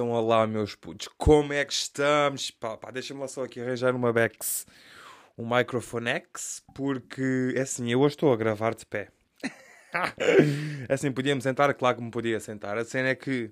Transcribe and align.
Então, 0.00 0.12
olá, 0.12 0.46
meus 0.46 0.74
putos, 0.74 1.08
como 1.18 1.52
é 1.52 1.62
que 1.62 1.74
estamos? 1.74 2.50
Pá, 2.50 2.74
pá 2.74 2.90
deixa-me 2.90 3.20
lá 3.20 3.28
só 3.28 3.44
aqui 3.44 3.60
arranjar 3.60 3.94
uma 3.94 4.10
Bex, 4.10 4.66
um 5.36 5.46
microfone 5.46 6.08
X, 6.08 6.62
porque 6.74 7.52
é 7.54 7.60
assim, 7.60 7.92
eu 7.92 8.00
hoje 8.00 8.14
estou 8.14 8.32
a 8.32 8.36
gravar 8.38 8.74
de 8.74 8.86
pé. 8.86 9.10
é 10.88 10.94
assim, 10.94 11.12
podia-me 11.12 11.42
sentar, 11.42 11.74
claro 11.74 11.98
que 11.98 12.02
me 12.02 12.10
podia 12.10 12.40
sentar. 12.40 12.78
A 12.78 12.84
cena 12.86 13.10
é 13.10 13.14
que, 13.14 13.50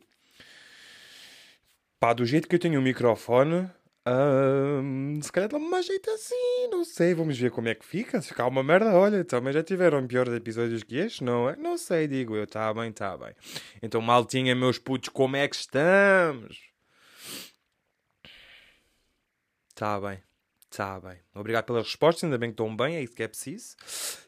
pá, 2.01 2.15
do 2.15 2.25
jeito 2.25 2.49
que 2.49 2.55
eu 2.55 2.59
tenho 2.59 2.81
o 2.81 2.83
microfone, 2.83 3.71
hum, 4.11 5.21
se 5.23 5.31
calhar 5.31 5.49
dá-me 5.49 5.69
mais 5.69 5.87
jeito 5.87 6.11
assim, 6.11 6.69
não 6.71 6.85
sei, 6.85 7.15
vamos 7.15 7.39
ver 7.39 7.51
como 7.51 7.69
é 7.69 7.75
que 7.75 7.85
fica. 7.85 8.21
Se 8.21 8.29
ficar 8.29 8.47
uma 8.47 8.63
merda, 8.63 8.93
olha, 8.95 9.25
também 9.25 9.53
já 9.53 9.63
tiveram 9.63 10.07
piores 10.07 10.33
episódios 10.33 10.83
que 10.83 10.97
este, 10.97 11.25
não 11.25 11.49
é? 11.49 11.57
Não 11.57 11.77
sei, 11.77 12.07
digo 12.07 12.37
eu, 12.37 12.47
tá 12.47 12.73
bem, 12.75 12.93
tá 12.93 13.17
bem. 13.17 13.35
Então, 13.83 14.01
maltinha, 14.01 14.55
meus 14.55 14.79
putos, 14.79 15.09
como 15.09 15.37
é 15.37 15.47
que 15.49 15.57
estamos? 15.57 16.59
Tá 19.75 20.01
bem. 20.01 20.21
Tá 20.71 21.01
bem. 21.01 21.19
Obrigado 21.35 21.65
pelas 21.65 21.85
respostas, 21.85 22.25
ainda 22.25 22.37
bem 22.37 22.51
que 22.51 22.55
estão 22.55 22.77
bem, 22.77 22.97
é 22.97 23.03
isso 23.03 23.15
que 23.15 23.23
é 23.23 23.29
preciso. 23.29 23.75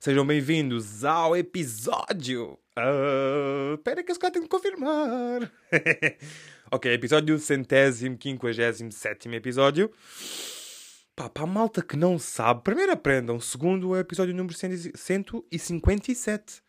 Sejam 0.01 0.27
bem-vindos 0.27 1.05
ao 1.05 1.37
episódio. 1.37 2.59
Uh, 2.79 3.75
espera 3.75 4.03
que 4.03 4.11
esse 4.11 4.19
cara 4.19 4.33
tem 4.33 4.43
que 4.43 4.49
confirmar. 4.49 5.53
ok, 6.71 6.93
episódio 6.93 7.39
centésimo, 7.39 8.17
quinquagésimo, 8.17 8.93
sétimo 8.93 9.35
episódio. 9.35 9.91
Pá, 11.17 11.29
para 11.29 11.43
a 11.43 11.47
malta 11.47 11.83
que 11.83 11.97
não 11.97 12.19
sabe, 12.19 12.63
primeiro 12.63 12.93
aprendam. 12.93 13.41
Segundo, 13.41 13.89
o 13.89 13.97
episódio 13.97 14.35
número 14.35 14.55
157. 14.55 16.63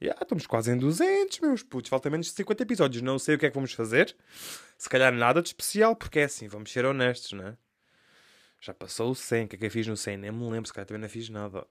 Já, 0.00 0.12
estamos 0.12 0.46
quase 0.46 0.72
em 0.72 0.78
200, 0.78 1.40
meus 1.40 1.62
putos. 1.62 1.90
Falta 1.90 2.08
menos 2.08 2.28
de 2.28 2.32
50 2.32 2.62
episódios. 2.62 3.02
Não 3.02 3.18
sei 3.18 3.34
o 3.34 3.38
que 3.38 3.46
é 3.46 3.50
que 3.50 3.54
vamos 3.54 3.72
fazer. 3.72 4.16
Se 4.78 4.88
calhar 4.88 5.12
nada 5.12 5.42
de 5.42 5.48
especial, 5.48 5.94
porque 5.94 6.20
é 6.20 6.24
assim, 6.24 6.48
vamos 6.48 6.72
ser 6.72 6.86
honestos, 6.86 7.32
não 7.32 7.48
é? 7.48 7.56
Já 8.60 8.72
passou 8.72 9.10
o 9.10 9.14
100. 9.14 9.44
O 9.44 9.48
que 9.48 9.56
é 9.56 9.58
que 9.58 9.66
eu 9.66 9.70
fiz 9.70 9.86
no 9.86 9.96
100? 9.96 10.16
Nem 10.16 10.30
me 10.30 10.48
lembro, 10.48 10.68
se 10.68 10.72
calhar 10.72 10.86
também 10.86 11.02
não 11.02 11.08
fiz 11.08 11.28
nada. 11.28 11.66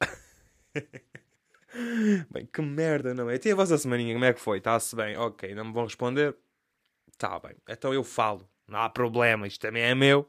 bem, 2.29 2.45
que 2.45 2.61
merda, 2.61 3.13
não 3.13 3.29
é? 3.29 3.39
E 3.43 3.51
a 3.51 3.55
vossa 3.55 3.77
semaninha, 3.77 4.13
como 4.13 4.25
é 4.25 4.33
que 4.33 4.41
foi? 4.41 4.59
Está-se 4.59 4.95
bem? 4.95 5.17
Ok, 5.17 5.55
não 5.55 5.65
me 5.65 5.73
vão 5.73 5.85
responder? 5.85 6.35
Está 7.19 7.37
bem. 7.37 7.55
Então 7.67 7.93
eu 7.93 8.03
falo. 8.03 8.49
Não 8.65 8.79
há 8.79 8.89
problema, 8.89 9.45
isto 9.45 9.59
também 9.59 9.83
é 9.83 9.93
meu. 9.93 10.25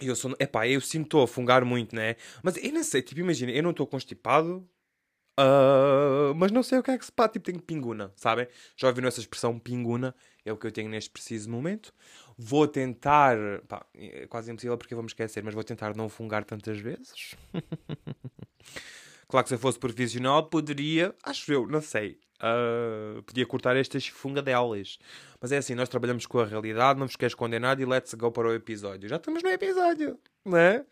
E 0.00 0.08
eu 0.08 0.16
sou. 0.16 0.34
Epá, 0.40 0.66
eu 0.66 0.80
sinto 0.80 1.04
estou 1.04 1.22
a 1.22 1.28
fungar 1.28 1.64
muito, 1.64 1.94
né? 1.94 2.16
Mas 2.42 2.56
eu 2.56 2.72
não 2.72 2.82
sei, 2.82 3.02
tipo, 3.02 3.20
imagina, 3.20 3.52
eu 3.52 3.62
não 3.62 3.70
estou 3.70 3.86
constipado. 3.86 4.68
Uh, 5.38 6.34
mas 6.36 6.50
não 6.52 6.62
sei 6.62 6.78
o 6.78 6.82
que 6.82 6.92
é 6.92 6.98
que 6.98 7.04
se 7.04 7.12
pá, 7.12 7.28
tipo, 7.28 7.44
tenho 7.44 7.60
pinguna, 7.60 8.12
sabem? 8.16 8.46
Já 8.76 8.88
ouviram 8.88 9.08
essa 9.08 9.20
expressão 9.20 9.58
pinguna? 9.58 10.14
É 10.44 10.52
o 10.52 10.56
que 10.56 10.66
eu 10.66 10.72
tenho 10.72 10.88
neste 10.88 11.10
preciso 11.10 11.50
momento. 11.50 11.92
Vou 12.36 12.66
tentar, 12.66 13.36
pá, 13.68 13.84
é 13.94 14.26
quase 14.26 14.50
impossível 14.50 14.78
porque 14.78 14.94
vamos 14.94 15.10
esquecer, 15.10 15.42
mas 15.44 15.54
vou 15.54 15.64
tentar 15.64 15.96
não 15.96 16.08
fungar 16.08 16.44
tantas 16.44 16.78
vezes. 16.78 17.34
claro 19.28 19.44
que 19.44 19.48
se 19.48 19.54
eu 19.54 19.58
fosse 19.58 19.78
profissional 19.78 20.48
poderia, 20.48 21.14
acho 21.22 21.52
eu, 21.52 21.66
não 21.66 21.80
sei, 21.80 22.18
uh, 22.44 23.22
podia 23.22 23.46
cortar 23.46 23.76
estas 23.76 24.06
fungadelas. 24.06 24.98
Mas 25.40 25.52
é 25.52 25.58
assim, 25.58 25.74
nós 25.74 25.88
trabalhamos 25.88 26.26
com 26.26 26.38
a 26.38 26.44
realidade, 26.44 26.98
não 26.98 27.06
vos 27.06 27.16
queres 27.16 27.34
condenar 27.34 27.80
e 27.80 27.84
let's 27.84 28.12
go 28.14 28.30
para 28.30 28.48
o 28.48 28.54
episódio. 28.54 29.08
Já 29.08 29.16
estamos 29.16 29.42
no 29.42 29.48
episódio, 29.48 30.18
não 30.44 30.58
é? 30.58 30.84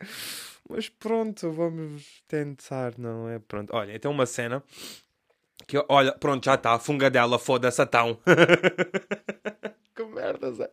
Mas 0.69 0.89
pronto, 0.89 1.51
vamos 1.51 2.23
tentar, 2.27 2.95
não 2.97 3.29
é? 3.29 3.39
Pronto, 3.39 3.75
olha, 3.75 3.95
então 3.95 4.11
uma 4.11 4.27
cena 4.27 4.63
que, 5.67 5.83
olha, 5.89 6.13
pronto, 6.13 6.45
já 6.45 6.55
está, 6.55 6.79
fungadela, 6.79 7.39
foda-se, 7.39 7.83
então. 7.83 8.19
que 9.95 10.05
merda, 10.05 10.53
Zé. 10.53 10.71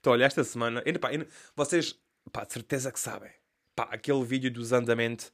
Então, 0.00 0.12
olha, 0.12 0.24
esta 0.24 0.44
semana, 0.44 0.82
ainda, 0.84 0.98
pá, 0.98 1.08
ainda, 1.08 1.26
vocês, 1.54 1.98
pá, 2.32 2.44
de 2.44 2.52
certeza 2.52 2.92
que 2.92 3.00
sabem, 3.00 3.30
pá, 3.74 3.88
aquele 3.90 4.24
vídeo 4.24 4.50
dos 4.50 4.72
andamentos 4.72 5.32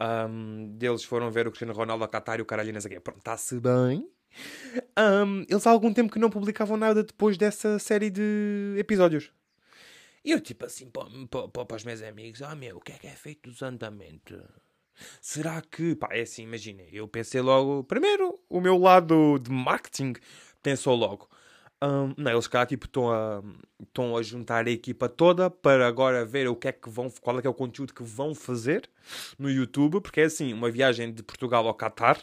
um, 0.00 0.76
deles 0.78 1.04
foram 1.04 1.30
ver 1.30 1.46
o 1.46 1.50
Cristiano 1.50 1.74
Ronaldo 1.74 2.04
a 2.04 2.08
Qatar 2.08 2.38
e 2.38 2.42
o 2.42 2.46
caralho 2.46 2.72
nessa 2.72 2.88
Pronto, 3.00 3.18
está-se 3.18 3.60
bem. 3.60 4.08
Um, 4.98 5.44
eles 5.48 5.66
há 5.66 5.70
algum 5.70 5.92
tempo 5.92 6.12
que 6.12 6.18
não 6.18 6.30
publicavam 6.30 6.76
nada 6.76 7.02
depois 7.02 7.36
dessa 7.36 7.78
série 7.78 8.10
de 8.10 8.74
episódios. 8.78 9.32
E 10.24 10.32
eu, 10.32 10.40
tipo 10.40 10.66
assim, 10.66 10.90
para 10.90 11.76
os 11.76 11.84
meus 11.84 12.02
amigos, 12.02 12.42
ah 12.42 12.54
meu, 12.54 12.76
o 12.76 12.80
que 12.80 12.92
é 12.92 12.98
que 12.98 13.06
é 13.06 13.14
feito 13.14 13.48
dos 13.48 13.62
andamentos? 13.62 14.38
Será 15.20 15.62
que, 15.62 15.94
pá, 15.94 16.08
é 16.12 16.22
assim, 16.22 16.42
imagina, 16.42 16.82
eu 16.92 17.08
pensei 17.08 17.40
logo, 17.40 17.84
primeiro, 17.84 18.38
o 18.48 18.60
meu 18.60 18.76
lado 18.76 19.38
de 19.38 19.50
marketing 19.50 20.12
pensou 20.62 20.94
logo, 20.94 21.28
um, 21.82 22.12
não, 22.16 22.30
eles 22.30 22.46
cá 22.46 22.66
tipo 22.66 22.86
estão 22.86 23.10
a, 23.10 23.42
estão 23.82 24.16
a 24.16 24.22
juntar 24.22 24.66
a 24.66 24.70
equipa 24.70 25.08
toda 25.08 25.48
para 25.48 25.86
agora 25.86 26.24
ver 26.24 26.46
o 26.48 26.54
que 26.54 26.68
é 26.68 26.72
que 26.72 26.90
vão, 26.90 27.10
qual 27.20 27.38
é 27.38 27.40
que 27.40 27.46
é 27.46 27.50
o 27.50 27.54
conteúdo 27.54 27.94
que 27.94 28.02
vão 28.02 28.34
fazer 28.34 28.88
no 29.38 29.50
YouTube, 29.50 30.00
porque 30.00 30.20
é 30.20 30.24
assim, 30.24 30.52
uma 30.52 30.70
viagem 30.70 31.12
de 31.12 31.22
Portugal 31.22 31.66
ao 31.66 31.74
Qatar, 31.74 32.20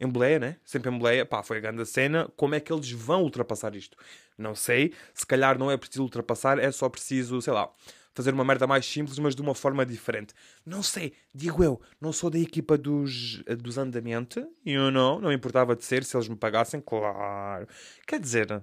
em 0.00 0.08
boleia, 0.08 0.38
né? 0.38 0.56
Sempre 0.64 0.90
em 0.90 0.98
boleia, 0.98 1.26
pá, 1.26 1.42
foi 1.42 1.58
a 1.58 1.60
grande 1.60 1.84
cena, 1.84 2.30
como 2.36 2.54
é 2.54 2.60
que 2.60 2.72
eles 2.72 2.90
vão 2.90 3.22
ultrapassar 3.22 3.74
isto? 3.76 3.96
Não 4.38 4.54
sei, 4.54 4.94
se 5.12 5.26
calhar 5.26 5.58
não 5.58 5.70
é 5.70 5.76
preciso 5.76 6.02
ultrapassar, 6.02 6.58
é 6.58 6.70
só 6.72 6.88
preciso, 6.88 7.40
sei 7.42 7.52
lá, 7.52 7.70
fazer 8.14 8.32
uma 8.32 8.44
merda 8.44 8.66
mais 8.66 8.86
simples, 8.86 9.18
mas 9.18 9.34
de 9.34 9.42
uma 9.42 9.54
forma 9.54 9.84
diferente. 9.84 10.32
Não 10.64 10.82
sei, 10.82 11.12
digo 11.34 11.62
eu, 11.62 11.80
não 12.00 12.12
sou 12.12 12.30
da 12.30 12.38
equipa 12.38 12.78
dos, 12.78 13.42
dos 13.58 13.76
andamentos, 13.76 14.42
you 14.64 14.90
know, 14.90 15.20
não 15.20 15.32
importava 15.32 15.76
de 15.76 15.84
ser 15.84 16.04
se 16.04 16.16
eles 16.16 16.28
me 16.28 16.36
pagassem, 16.36 16.80
claro. 16.80 17.66
Quer 18.06 18.20
dizer, 18.20 18.62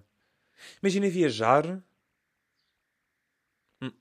Imagina 0.82 1.10
viajar. 1.10 1.82
Hum. 3.82 3.92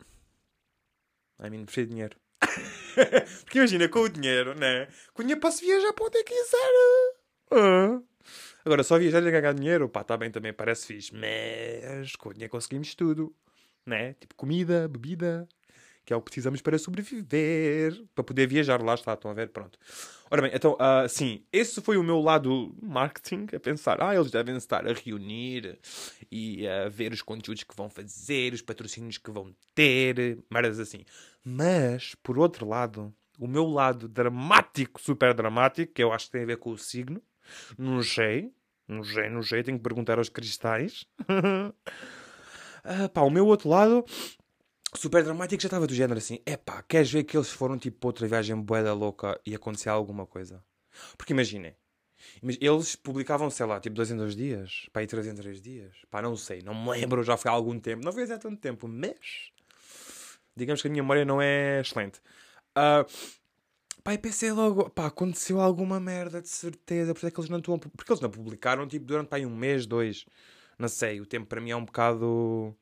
I 1.42 1.50
mean, 1.50 1.64
preciso 1.64 1.86
de 1.86 1.92
dinheiro. 1.94 2.16
Porque 3.44 3.58
imagina, 3.58 3.88
com 3.88 4.00
o 4.00 4.08
dinheiro, 4.08 4.54
né? 4.54 4.86
Com 5.12 5.22
o 5.22 5.24
dinheiro 5.24 5.40
posso 5.40 5.60
viajar 5.60 5.92
para 5.92 6.06
onde 6.06 6.18
eu 6.18 6.24
quiser. 6.24 6.72
Uh. 7.52 8.06
Agora, 8.64 8.82
só 8.82 8.98
viajar 8.98 9.22
e 9.22 9.30
ganhar 9.30 9.54
dinheiro, 9.54 9.88
pá, 9.88 10.04
tá 10.04 10.16
bem, 10.16 10.30
também 10.30 10.52
parece 10.52 10.86
fixe. 10.86 11.12
Mas 11.14 12.14
com 12.16 12.28
o 12.28 12.32
dinheiro 12.32 12.50
conseguimos 12.50 12.94
tudo, 12.94 13.34
né? 13.86 14.14
Tipo 14.14 14.34
comida, 14.34 14.86
bebida, 14.88 15.48
que 16.04 16.12
é 16.12 16.16
o 16.16 16.20
que 16.20 16.26
precisamos 16.26 16.60
para 16.60 16.78
sobreviver, 16.78 18.04
para 18.14 18.24
poder 18.24 18.46
viajar. 18.46 18.82
Lá 18.82 18.94
está, 18.94 19.14
estão 19.14 19.30
a 19.30 19.34
ver? 19.34 19.50
Pronto. 19.50 19.78
Ora 20.30 20.42
bem, 20.42 20.50
então, 20.54 20.72
uh, 20.74 21.08
sim, 21.08 21.44
esse 21.52 21.80
foi 21.80 21.96
o 21.96 22.02
meu 22.02 22.20
lado 22.20 22.74
marketing, 22.80 23.46
a 23.54 23.60
pensar, 23.60 24.00
ah, 24.00 24.14
eles 24.14 24.30
devem 24.30 24.56
estar 24.56 24.86
a 24.86 24.92
reunir 24.92 25.78
e 26.30 26.66
a 26.68 26.88
ver 26.88 27.12
os 27.12 27.22
conteúdos 27.22 27.64
que 27.64 27.74
vão 27.74 27.90
fazer, 27.90 28.52
os 28.52 28.62
patrocínios 28.62 29.18
que 29.18 29.30
vão 29.30 29.54
ter, 29.74 30.38
merdas 30.50 30.78
assim. 30.78 31.04
Mas, 31.44 32.14
por 32.22 32.38
outro 32.38 32.66
lado, 32.66 33.12
o 33.38 33.48
meu 33.48 33.66
lado 33.66 34.08
dramático, 34.08 35.00
super 35.00 35.34
dramático, 35.34 35.92
que 35.92 36.02
eu 36.02 36.12
acho 36.12 36.26
que 36.26 36.32
tem 36.32 36.42
a 36.42 36.46
ver 36.46 36.58
com 36.58 36.70
o 36.70 36.78
signo, 36.78 37.20
não 37.76 38.02
sei, 38.02 38.52
não 38.86 39.02
sei, 39.02 39.28
não 39.28 39.42
sei, 39.42 39.62
tenho 39.62 39.78
que 39.78 39.82
perguntar 39.82 40.18
aos 40.18 40.28
cristais. 40.28 41.06
uh, 41.22 41.72
pá, 43.14 43.22
o 43.22 43.30
meu 43.30 43.46
outro 43.46 43.68
lado 43.68 44.04
super 44.94 45.22
dramático 45.22 45.62
já 45.62 45.66
estava 45.66 45.86
do 45.86 45.94
género 45.94 46.18
assim: 46.18 46.40
epá, 46.46 46.82
queres 46.82 47.10
ver 47.10 47.24
que 47.24 47.36
eles 47.36 47.50
foram 47.50 47.78
tipo 47.78 48.06
outra 48.06 48.26
viagem 48.26 48.56
boeda 48.56 48.92
louca 48.92 49.40
e 49.46 49.54
acontecia 49.54 49.92
alguma 49.92 50.26
coisa? 50.26 50.62
Porque 51.16 51.32
imaginem, 51.32 51.74
eles 52.42 52.96
publicavam, 52.96 53.50
sei 53.50 53.66
lá, 53.66 53.80
tipo 53.80 53.96
dois 53.96 54.10
em 54.10 54.16
dois 54.16 54.34
dias, 54.34 54.88
pá, 54.92 55.02
e 55.02 55.06
três 55.06 55.26
em 55.26 55.34
três 55.34 55.60
dias, 55.60 55.94
pá, 56.10 56.20
não 56.20 56.36
sei, 56.36 56.62
não 56.62 56.74
me 56.74 56.90
lembro, 56.98 57.22
já 57.22 57.36
foi 57.36 57.50
há 57.50 57.54
algum 57.54 57.78
tempo, 57.78 58.04
não 58.04 58.12
foi 58.12 58.24
há 58.24 58.38
tanto 58.38 58.56
tempo, 58.56 58.88
mas 58.88 59.50
digamos 60.56 60.82
que 60.82 60.88
a 60.88 60.90
minha 60.90 61.02
memória 61.02 61.24
não 61.24 61.40
é 61.40 61.80
excelente. 61.80 62.20
Uh, 62.76 63.04
pá, 64.02 64.14
e 64.14 64.18
pensei 64.18 64.52
logo, 64.52 64.90
pá, 64.90 65.06
aconteceu 65.06 65.60
alguma 65.60 66.00
merda 66.00 66.42
de 66.42 66.48
certeza, 66.48 67.14
porque 67.14 67.26
é 67.26 67.30
que 67.30 67.40
eles 67.40 67.50
não 67.50 67.58
estão, 67.58 67.78
porque 67.78 68.12
eles 68.12 68.20
não 68.20 68.30
publicaram 68.30 68.86
tipo 68.86 69.06
durante 69.06 69.28
pá, 69.28 69.38
um 69.38 69.54
mês, 69.54 69.86
dois, 69.86 70.26
não 70.78 70.88
sei, 70.88 71.20
o 71.20 71.26
tempo 71.26 71.46
para 71.46 71.60
mim 71.60 71.70
é 71.70 71.76
um 71.76 71.84
bocado 71.84 72.76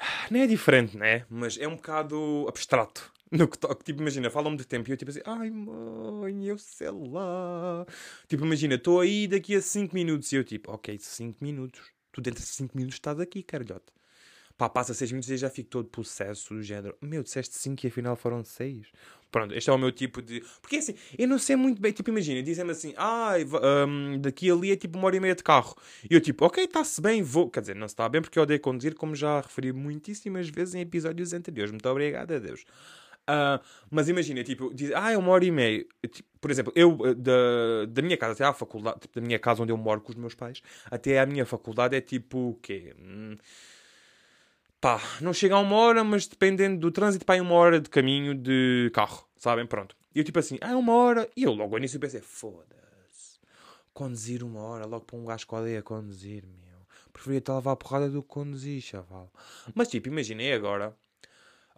nem 0.30 0.42
é 0.42 0.46
diferente, 0.46 0.96
né? 0.96 1.24
Mas 1.28 1.58
é 1.58 1.68
um 1.68 1.76
bocado 1.76 2.46
abstrato 2.48 3.12
no 3.30 3.48
que 3.48 3.58
toque. 3.58 3.84
Tipo, 3.84 4.00
imagina, 4.00 4.30
falam-me 4.30 4.56
de 4.56 4.66
tempo 4.66 4.88
e 4.88 4.92
eu 4.92 4.96
tipo 4.96 5.10
assim, 5.10 5.20
ai 5.24 5.50
mãe, 5.50 6.46
eu 6.46 6.58
sei 6.58 6.90
lá. 6.90 7.86
Tipo, 8.28 8.44
imagina, 8.44 8.74
estou 8.74 9.00
aí 9.00 9.26
daqui 9.28 9.54
a 9.54 9.62
5 9.62 9.94
minutos 9.94 10.32
e 10.32 10.36
eu 10.36 10.44
tipo, 10.44 10.72
ok, 10.72 10.98
5 10.98 11.42
minutos. 11.42 11.80
Tu 12.12 12.20
dentro 12.20 12.40
de 12.40 12.48
5 12.48 12.76
minutos 12.76 12.96
estás 12.96 13.20
aqui, 13.20 13.42
caralhote. 13.42 13.92
Pá, 14.60 14.68
passa 14.68 14.92
6 14.92 15.12
minutos 15.12 15.30
e 15.30 15.38
já 15.38 15.48
fico 15.48 15.70
todo 15.70 15.88
possesso 15.88 16.52
do 16.52 16.62
género. 16.62 16.94
Meu, 17.00 17.22
disseste 17.22 17.56
5 17.56 17.82
e 17.82 17.88
afinal 17.88 18.14
foram 18.14 18.44
6. 18.44 18.88
Pronto, 19.30 19.54
este 19.54 19.70
é 19.70 19.72
o 19.72 19.78
meu 19.78 19.90
tipo 19.90 20.20
de. 20.20 20.44
Porque 20.60 20.76
assim, 20.76 20.94
eu 21.18 21.26
não 21.26 21.38
sei 21.38 21.56
muito 21.56 21.80
bem. 21.80 21.92
Tipo, 21.92 22.10
imagina, 22.10 22.42
dizem-me 22.42 22.72
assim, 22.72 22.92
ah, 22.98 23.36
um, 23.88 24.20
daqui 24.20 24.50
ali 24.50 24.70
é 24.72 24.76
tipo 24.76 24.98
uma 24.98 25.06
hora 25.06 25.16
e 25.16 25.20
meia 25.20 25.34
de 25.34 25.42
carro. 25.42 25.74
E 26.10 26.12
eu 26.12 26.20
tipo, 26.20 26.44
ok, 26.44 26.62
está-se 26.62 27.00
bem, 27.00 27.22
vou. 27.22 27.48
Quer 27.48 27.60
dizer, 27.62 27.74
não 27.74 27.88
se 27.88 27.94
está 27.94 28.06
bem 28.06 28.20
porque 28.20 28.38
eu 28.38 28.42
odeio 28.42 28.60
conduzir, 28.60 28.94
como 28.96 29.14
já 29.14 29.40
referi 29.40 29.72
muitíssimas 29.72 30.50
vezes 30.50 30.74
em 30.74 30.82
episódios 30.82 31.32
anteriores. 31.32 31.70
Muito 31.70 31.88
obrigado 31.88 32.30
a 32.32 32.38
Deus. 32.38 32.62
Uh, 33.30 33.64
mas 33.90 34.10
imagina, 34.10 34.44
tipo, 34.44 34.74
diz, 34.74 34.92
ah, 34.94 35.10
é 35.10 35.16
uma 35.16 35.32
hora 35.32 35.44
e 35.46 35.50
meia. 35.50 35.86
Tipo, 36.10 36.28
por 36.38 36.50
exemplo, 36.50 36.70
eu, 36.76 36.98
eh, 37.06 37.14
da, 37.14 37.86
da 37.88 38.02
minha 38.02 38.18
casa 38.18 38.34
até 38.34 38.44
à 38.44 38.52
faculdade, 38.52 39.00
tipo, 39.00 39.18
da 39.18 39.26
minha 39.26 39.38
casa 39.38 39.62
onde 39.62 39.72
eu 39.72 39.76
moro 39.78 40.02
com 40.02 40.10
os 40.10 40.16
meus 40.16 40.34
pais, 40.34 40.60
até 40.90 41.18
à 41.18 41.24
minha 41.24 41.46
faculdade 41.46 41.96
é 41.96 42.00
tipo, 42.02 42.50
o 42.50 42.54
quê? 42.60 42.94
Hum, 42.98 43.36
pá, 44.80 45.00
não 45.20 45.32
chega 45.32 45.54
a 45.54 45.60
uma 45.60 45.76
hora, 45.76 46.02
mas 46.02 46.26
dependendo 46.26 46.78
do 46.78 46.90
trânsito, 46.90 47.24
pá, 47.24 47.36
é 47.36 47.42
uma 47.42 47.54
hora 47.54 47.80
de 47.80 47.88
caminho 47.90 48.34
de 48.34 48.90
carro, 48.94 49.26
sabem? 49.36 49.66
Pronto. 49.66 49.96
E 50.14 50.18
eu 50.18 50.24
tipo 50.24 50.38
assim, 50.38 50.58
ah, 50.60 50.72
é 50.72 50.76
uma 50.76 50.94
hora. 50.94 51.28
E 51.36 51.42
eu 51.44 51.52
logo 51.52 51.74
ao 51.74 51.78
início 51.78 52.00
pensei, 52.00 52.20
foda-se, 52.20 53.38
conduzir 53.92 54.42
uma 54.42 54.60
hora, 54.60 54.86
logo 54.86 55.04
para 55.04 55.18
um 55.18 55.24
gajo 55.24 55.46
que 55.46 55.54
odeia 55.54 55.82
conduzir, 55.82 56.44
meu. 56.46 56.80
Preferia 57.12 57.38
estar 57.38 57.52
a 57.54 57.56
levar 57.56 57.72
a 57.72 57.76
porrada 57.76 58.08
do 58.08 58.22
que 58.22 58.28
conduzir, 58.28 58.80
chaval. 58.80 59.32
Mas 59.74 59.88
tipo, 59.88 60.08
imaginei 60.08 60.52
agora 60.52 60.96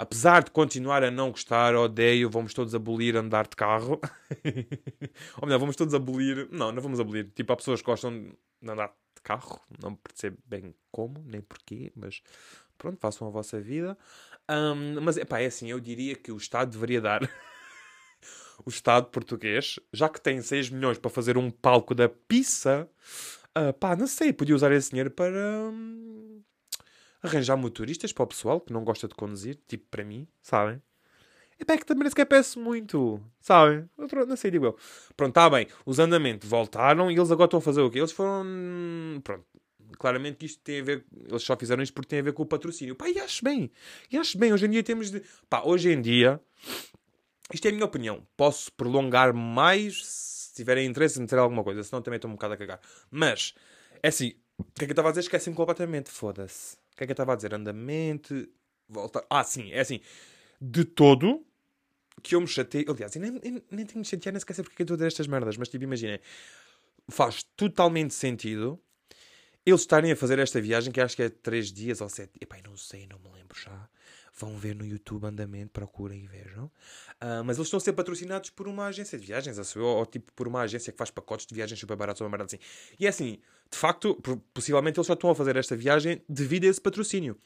apesar 0.03 0.43
de 0.43 0.51
continuar 0.51 1.05
a 1.05 1.11
não 1.11 1.31
gostar, 1.31 1.77
odeio, 1.77 2.29
vamos 2.29 2.53
todos 2.53 2.75
abolir 2.75 3.17
andar 3.17 3.47
de 3.47 3.55
carro. 3.55 4.01
Ou 5.41 5.47
melhor, 5.47 5.59
vamos 5.61 5.77
todos 5.77 5.95
abolir. 5.95 6.49
Não, 6.51 6.73
não 6.73 6.83
vamos 6.83 6.99
abolir. 6.99 7.31
Tipo, 7.35 7.53
há 7.53 7.57
pessoas 7.57 7.81
que 7.81 7.87
gostam 7.87 8.19
de 8.61 8.71
andar 8.71 8.89
de 9.15 9.23
carro, 9.23 9.61
não 9.81 9.95
percebo 9.95 10.39
bem 10.45 10.75
como, 10.91 11.23
nem 11.25 11.41
porquê, 11.41 11.93
mas 11.95 12.23
pronto, 12.83 12.99
façam 12.99 13.29
a 13.29 13.31
vossa 13.31 13.61
vida. 13.61 13.97
Um, 14.51 15.01
mas 15.01 15.17
pá, 15.25 15.39
é 15.41 15.47
assim, 15.47 15.71
eu 15.71 15.79
diria 15.79 16.17
que 16.17 16.33
o 16.33 16.37
Estado 16.37 16.73
deveria 16.73 17.01
dar. 17.01 17.23
o 18.67 18.69
Estado 18.69 19.07
português, 19.07 19.79
já 19.93 20.09
que 20.09 20.21
tem 20.21 20.43
6 20.43 20.71
milhões 20.71 20.99
para 20.99 21.11
fazer 21.11 21.39
um 21.39 21.51
palco 21.51 21.95
da 21.95 22.09
pizza, 22.09 22.89
uh, 23.57 23.73
pá, 23.75 23.95
não 23.95 24.09
sei, 24.09 24.33
podia 24.33 24.55
usar 24.55 24.73
esse 24.73 24.91
dinheiro 24.91 25.11
para. 25.11 25.39
Um 25.73 26.43
arranjar 27.23 27.57
motoristas 27.57 28.13
para 28.13 28.25
o 28.25 28.27
pessoal 28.27 28.61
que 28.61 28.73
não 28.73 28.83
gosta 28.83 29.07
de 29.07 29.15
conduzir, 29.15 29.57
tipo 29.69 29.87
para 29.89 30.05
mim, 30.05 30.27
sabem? 30.43 30.83
É 31.59 31.65
pá, 31.65 31.79
que 31.79 31.87
também 31.87 32.09
sequer 32.09 32.27
peço 32.27 32.59
muito, 32.59 33.21
sabem? 33.41 33.89
Não 34.27 34.37
sei, 34.37 34.51
digo 34.51 34.67
eu. 34.67 34.77
Pronto, 35.17 35.31
está 35.31 35.49
bem. 35.49 35.69
Os 35.87 36.01
andamentos 36.01 36.49
voltaram 36.49 37.09
e 37.09 37.15
eles 37.15 37.31
agora 37.31 37.47
estão 37.47 37.59
a 37.59 37.63
fazer 37.63 37.81
o 37.81 37.91
quê? 37.91 38.01
Eles 38.01 38.11
foram. 38.11 39.21
Pronto. 39.23 39.47
Claramente 40.03 40.39
que 40.39 40.47
isto 40.47 40.61
tem 40.65 40.81
a 40.81 40.83
ver. 40.83 41.07
Eles 41.29 41.45
só 41.45 41.57
fizeram 41.57 41.81
isto 41.81 41.95
porque 41.95 42.09
tem 42.09 42.19
a 42.19 42.23
ver 42.23 42.33
com 42.33 42.43
o 42.43 42.47
patrocínio. 42.47 42.97
Pá, 42.97 43.09
e 43.09 43.21
acho 43.21 43.45
bem. 43.45 43.71
E 44.11 44.19
acho 44.19 44.37
bem. 44.37 44.53
Hoje 44.53 44.67
em 44.67 44.71
dia 44.71 44.83
temos 44.83 45.13
de. 45.13 45.23
Pá, 45.49 45.63
hoje 45.65 45.93
em 45.93 46.03
dia. 46.03 46.41
Isto 47.55 47.67
é 47.67 47.69
a 47.69 47.73
minha 47.73 47.85
opinião. 47.85 48.27
Posso 48.37 48.73
prolongar 48.73 49.33
mais 49.33 50.05
se 50.05 50.55
tiverem 50.55 50.89
interesse 50.89 51.23
em 51.23 51.27
ter 51.27 51.39
alguma 51.39 51.63
coisa. 51.63 51.85
Senão 51.85 52.03
também 52.03 52.17
estou 52.17 52.29
um 52.29 52.35
bocado 52.35 52.55
a 52.55 52.57
cagar. 52.57 52.81
Mas, 53.13 53.55
é 54.03 54.09
assim. 54.09 54.35
O 54.59 54.65
que 54.65 54.83
é 54.83 54.87
que 54.87 54.91
eu 54.91 54.93
estava 54.93 55.09
a 55.09 55.13
dizer? 55.13 55.21
Esquecem 55.21 55.55
completamente. 55.55 56.11
Foda-se. 56.11 56.75
O 56.93 56.97
que 56.97 57.05
é 57.05 57.07
que 57.07 57.13
eu 57.13 57.15
estava 57.15 57.35
a 57.35 57.37
dizer? 57.37 57.55
Andamento. 57.55 58.49
Volta. 58.89 59.25
Ah, 59.31 59.45
sim, 59.45 59.71
é 59.71 59.79
assim. 59.79 60.01
De 60.61 60.85
todo 60.85 61.47
que 62.25 62.35
eu 62.35 62.41
me 62.41 62.49
chatei. 62.49 62.85
Aliás, 62.89 63.15
eu 63.15 63.23
nem, 63.23 63.31
nem, 63.31 63.63
nem 63.71 63.87
tenho 63.87 64.03
de 64.03 64.09
chatear, 64.09 64.33
nem 64.33 64.39
esquecer 64.39 64.65
porque 64.65 64.83
é 64.83 64.85
estou 64.85 64.95
a 64.95 64.97
dizer 64.97 65.07
estas 65.07 65.29
merdas. 65.29 65.57
Mas 65.57 65.69
tipo, 65.69 65.85
imaginem. 65.85 66.19
Faz 67.09 67.45
totalmente 67.57 68.15
sentido 68.15 68.81
eles 69.65 69.81
estarem 69.81 70.13
a 70.13 70.17
fazer 70.17 70.39
esta 70.39 70.61
viagem 70.61 70.93
que 70.93 71.01
acho 71.01 71.17
que 71.17 71.23
é 71.23 71.29
3 71.29 71.73
dias 71.73 72.01
ou 72.01 72.09
7. 72.09 72.33
Epá, 72.41 72.57
não 72.65 72.77
sei, 72.77 73.07
não 73.07 73.19
me 73.19 73.37
lembro 73.37 73.59
já. 73.59 73.89
Vão 74.35 74.57
ver 74.57 74.75
no 74.75 74.85
YouTube 74.85 75.25
andamento, 75.25 75.71
procurem 75.71 76.25
e 76.25 76.27
vejam. 76.27 76.65
Uh, 76.65 77.45
mas 77.45 77.59
eles 77.59 77.67
estão 77.67 77.77
a 77.77 77.81
ser 77.81 77.93
patrocinados 77.93 78.51
por 78.51 78.67
uma 78.67 78.87
agência 78.87 79.19
de 79.19 79.27
viagens, 79.27 79.77
ou, 79.77 79.83
ou 79.83 80.07
tipo 80.07 80.33
por 80.33 80.49
uma 80.49 80.63
agência 80.63 80.91
que 80.91 80.99
faz 80.99 81.11
pacotes 81.11 81.47
de 81.47 81.55
viagens 81.55 81.79
super 81.79 81.97
baratos 81.97 82.21
ou 82.23 82.29
merda 82.29 82.47
assim. 82.47 82.59
E 82.99 83.07
é 83.07 83.11
assim, 83.11 83.39
de 83.71 83.79
facto, 83.79 84.21
possivelmente 84.53 84.99
eles 84.99 85.07
só 85.07 85.13
estão 85.13 85.31
a 85.31 85.35
fazer 85.35 85.57
esta 85.57 85.77
viagem 85.77 86.23
devido 86.29 86.65
a 86.65 86.69
esse 86.69 86.81
patrocínio. 86.81 87.37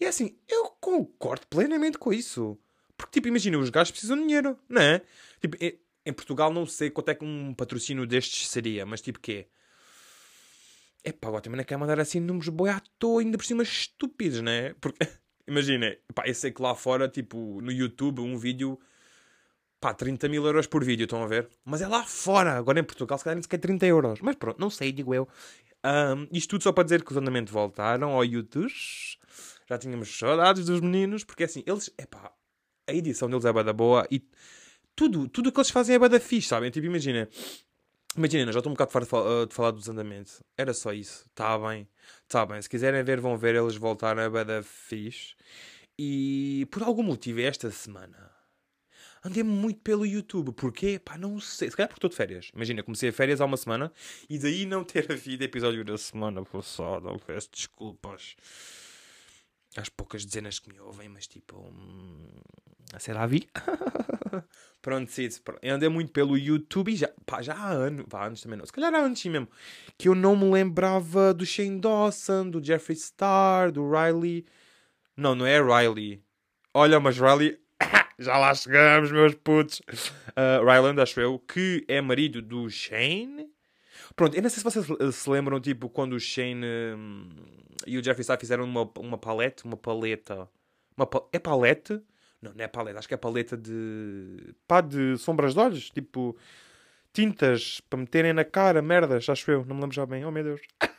E 0.00 0.04
é 0.04 0.08
assim, 0.08 0.36
eu 0.48 0.64
concordo 0.80 1.46
plenamente 1.46 1.96
com 1.96 2.12
isso. 2.12 2.58
Porque, 2.96 3.12
tipo, 3.12 3.28
imagina, 3.28 3.56
os 3.58 3.70
gajos 3.70 3.92
precisam 3.92 4.16
de 4.16 4.22
dinheiro, 4.24 4.58
não 4.68 4.82
é? 4.82 5.00
Tipo, 5.40 5.56
em 6.04 6.12
Portugal 6.12 6.52
não 6.52 6.66
sei 6.66 6.90
quanto 6.90 7.10
é 7.10 7.14
que 7.14 7.24
um 7.24 7.54
patrocínio 7.54 8.06
destes 8.06 8.48
seria, 8.48 8.84
mas 8.84 9.00
tipo, 9.00 9.20
quê? 11.02 11.10
Epá, 11.10 11.28
agora 11.28 11.42
também 11.42 11.56
não 11.58 11.64
quer 11.64 11.76
mandar 11.76 11.98
assim 12.00 12.20
números 12.20 12.48
boi 12.48 12.70
à 12.70 12.80
toa, 12.98 13.20
ainda 13.20 13.36
por 13.36 13.44
cima 13.44 13.62
estúpidos, 13.62 14.40
né? 14.40 14.74
Porque, 14.80 14.98
imagina, 15.46 15.96
pá, 16.14 16.24
eu 16.26 16.34
sei 16.34 16.50
que 16.52 16.62
lá 16.62 16.74
fora, 16.74 17.08
tipo, 17.08 17.60
no 17.60 17.72
YouTube, 17.72 18.20
um 18.20 18.36
vídeo, 18.36 18.78
pá, 19.80 19.92
30 19.92 20.28
mil 20.28 20.44
euros 20.46 20.66
por 20.66 20.84
vídeo, 20.84 21.04
estão 21.04 21.22
a 21.22 21.26
ver? 21.26 21.48
Mas 21.64 21.82
é 21.82 21.88
lá 21.88 22.04
fora, 22.04 22.52
agora 22.52 22.80
em 22.80 22.84
Portugal, 22.84 23.18
se 23.18 23.24
calhar 23.24 23.36
nem 23.36 23.42
sequer 23.42 23.58
30 23.58 23.86
euros. 23.86 24.20
Mas 24.20 24.36
pronto, 24.36 24.58
não 24.58 24.70
sei, 24.70 24.92
digo 24.92 25.14
eu. 25.14 25.28
Um, 25.84 26.28
isto 26.30 26.50
tudo 26.50 26.62
só 26.62 26.72
para 26.72 26.84
dizer 26.84 27.02
que 27.02 27.10
os 27.10 27.16
andamentos 27.16 27.52
voltaram 27.52 28.12
ao 28.12 28.24
YouTube. 28.24 28.72
Já 29.68 29.78
tínhamos 29.78 30.16
saudades 30.16 30.66
dos 30.66 30.80
meninos, 30.80 31.24
porque 31.24 31.44
assim, 31.44 31.62
eles, 31.66 31.92
epá, 31.98 32.32
a 32.86 32.92
edição 32.92 33.28
deles 33.28 33.44
é 33.44 33.52
bada 33.52 33.72
boa 33.72 34.06
e 34.10 34.24
tudo, 34.94 35.28
tudo 35.28 35.48
o 35.48 35.52
que 35.52 35.58
eles 35.58 35.70
fazem 35.70 35.96
é 35.96 35.98
bada 35.98 36.20
fixe, 36.20 36.48
sabem? 36.48 36.70
Tipo, 36.70 36.86
imagina, 36.86 37.28
imagina, 38.16 38.52
já 38.52 38.58
estou 38.58 38.70
um 38.70 38.74
bocado 38.74 38.90
farto 38.90 39.04
de, 39.06 39.10
falar, 39.10 39.46
de 39.46 39.54
falar 39.54 39.70
dos 39.70 39.88
andamentos. 39.88 40.42
Era 40.56 40.72
só 40.74 40.92
isso, 40.92 41.24
está 41.28 41.58
bem, 41.58 41.88
está 42.22 42.44
bem. 42.46 42.60
Se 42.60 42.68
quiserem 42.68 43.02
ver, 43.02 43.20
vão 43.20 43.36
ver, 43.36 43.54
eles 43.54 43.76
voltaram 43.76 44.22
a 44.22 44.30
bada 44.30 44.62
fixe. 44.62 45.34
E 45.98 46.66
por 46.70 46.82
algum 46.82 47.02
motivo, 47.02 47.40
esta 47.40 47.70
semana 47.70 48.30
andei 49.24 49.42
muito 49.42 49.80
pelo 49.80 50.04
YouTube. 50.04 50.52
Porquê? 50.52 50.98
Pá, 50.98 51.16
não 51.16 51.38
sei. 51.40 51.70
Se 51.70 51.76
calhar 51.76 51.88
porque 51.88 51.98
estou 51.98 52.10
de 52.10 52.16
férias. 52.16 52.50
Imagina, 52.54 52.82
comecei 52.82 53.10
a 53.10 53.12
férias 53.12 53.40
há 53.40 53.44
uma 53.44 53.56
semana 53.56 53.92
e 54.28 54.38
daí 54.38 54.66
não 54.66 54.84
ter 54.84 55.10
havido 55.12 55.44
episódio 55.44 55.84
da 55.84 55.96
semana 55.96 56.44
passada. 56.44 57.08
Peço 57.26 57.50
desculpas 57.52 58.36
às 59.76 59.88
poucas 59.88 60.24
dezenas 60.24 60.58
que 60.58 60.72
me 60.72 60.80
ouvem, 60.80 61.08
mas 61.08 61.26
tipo. 61.26 61.56
Hum, 61.56 62.26
será 62.98 63.26
vi? 63.26 63.48
pronto, 64.82 65.10
sim. 65.10 65.28
Eu 65.62 65.76
andei 65.76 65.88
muito 65.88 66.12
pelo 66.12 66.36
YouTube 66.36 66.92
e 66.92 66.96
já, 66.96 67.10
pá, 67.24 67.42
já 67.42 67.54
há 67.54 67.70
anos, 67.70 68.06
pá, 68.08 68.26
anos 68.26 68.40
também 68.40 68.58
não, 68.58 68.66
se 68.66 68.72
calhar 68.72 68.94
há 68.94 68.98
anos 68.98 69.24
mesmo, 69.24 69.48
que 69.96 70.08
eu 70.08 70.14
não 70.14 70.36
me 70.36 70.50
lembrava 70.50 71.32
do 71.32 71.46
Shane 71.46 71.80
Dawson, 71.80 72.50
do 72.50 72.62
Jeffree 72.62 72.96
Star, 72.96 73.70
do 73.70 73.88
Riley. 73.90 74.44
Não, 75.16 75.34
não 75.34 75.46
é 75.46 75.60
Riley. 75.60 76.22
Olha, 76.74 76.98
mas 76.98 77.18
Riley 77.18 77.58
já 78.18 78.38
lá 78.38 78.54
chegamos, 78.54 79.12
meus 79.12 79.34
putos. 79.34 79.80
Uh, 79.80 80.64
Ryland, 80.64 81.00
acho 81.00 81.20
eu, 81.20 81.38
que 81.38 81.84
é 81.86 82.00
marido 82.00 82.40
do 82.40 82.68
Shane. 82.68 83.51
Pronto, 84.14 84.34
eu 84.34 84.42
não 84.42 84.50
sei 84.50 84.58
se 84.58 84.64
vocês 84.64 85.14
se 85.14 85.30
lembram, 85.30 85.60
tipo, 85.60 85.88
quando 85.88 86.14
o 86.14 86.20
Shane 86.20 86.64
um, 86.96 87.28
e 87.86 87.98
o 87.98 88.04
Jeffree 88.04 88.24
Star 88.24 88.38
fizeram 88.38 88.64
uma, 88.64 88.90
uma 88.98 89.18
paleta, 89.18 89.64
uma 89.64 89.76
paleta. 89.76 90.48
Uma 90.96 91.06
pa 91.06 91.22
é 91.32 91.38
palete? 91.38 92.00
Não, 92.40 92.52
não 92.52 92.64
é 92.64 92.68
paleta, 92.68 92.98
acho 92.98 93.08
que 93.08 93.14
é 93.14 93.16
paleta 93.16 93.56
de. 93.56 94.54
pá, 94.66 94.80
de 94.80 95.16
sombras 95.18 95.54
de 95.54 95.60
olhos, 95.60 95.90
tipo. 95.90 96.36
tintas 97.12 97.80
para 97.88 97.98
meterem 97.98 98.32
na 98.32 98.44
cara, 98.44 98.82
merdas, 98.82 99.28
acho 99.28 99.50
eu, 99.50 99.64
não 99.64 99.76
me 99.76 99.82
lembro 99.82 99.94
já 99.94 100.06
bem, 100.06 100.24
oh 100.24 100.30
meu 100.30 100.44
Deus. 100.44 100.60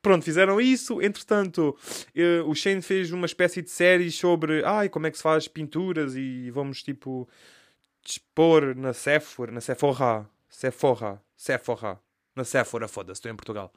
Pronto, 0.00 0.24
fizeram 0.24 0.60
isso. 0.60 1.02
Entretanto, 1.02 1.76
uh, 2.16 2.48
o 2.48 2.54
Shane 2.54 2.82
fez 2.82 3.12
uma 3.12 3.26
espécie 3.26 3.62
de 3.62 3.70
série 3.70 4.10
sobre 4.10 4.64
ai, 4.64 4.88
como 4.88 5.06
é 5.06 5.10
que 5.10 5.16
se 5.16 5.22
faz 5.22 5.48
pinturas 5.48 6.16
e 6.16 6.50
vamos 6.50 6.82
tipo 6.82 7.28
dispor 8.02 8.74
na 8.74 8.92
Sephora, 8.92 9.52
na 9.52 9.60
Sephora, 9.60 10.26
Sephora, 10.48 11.20
Sephora, 11.36 12.00
na 12.38 12.44
Sephora, 12.44 12.88
foda-se, 12.88 13.18
estou 13.18 13.30
em 13.30 13.36
Portugal. 13.36 13.72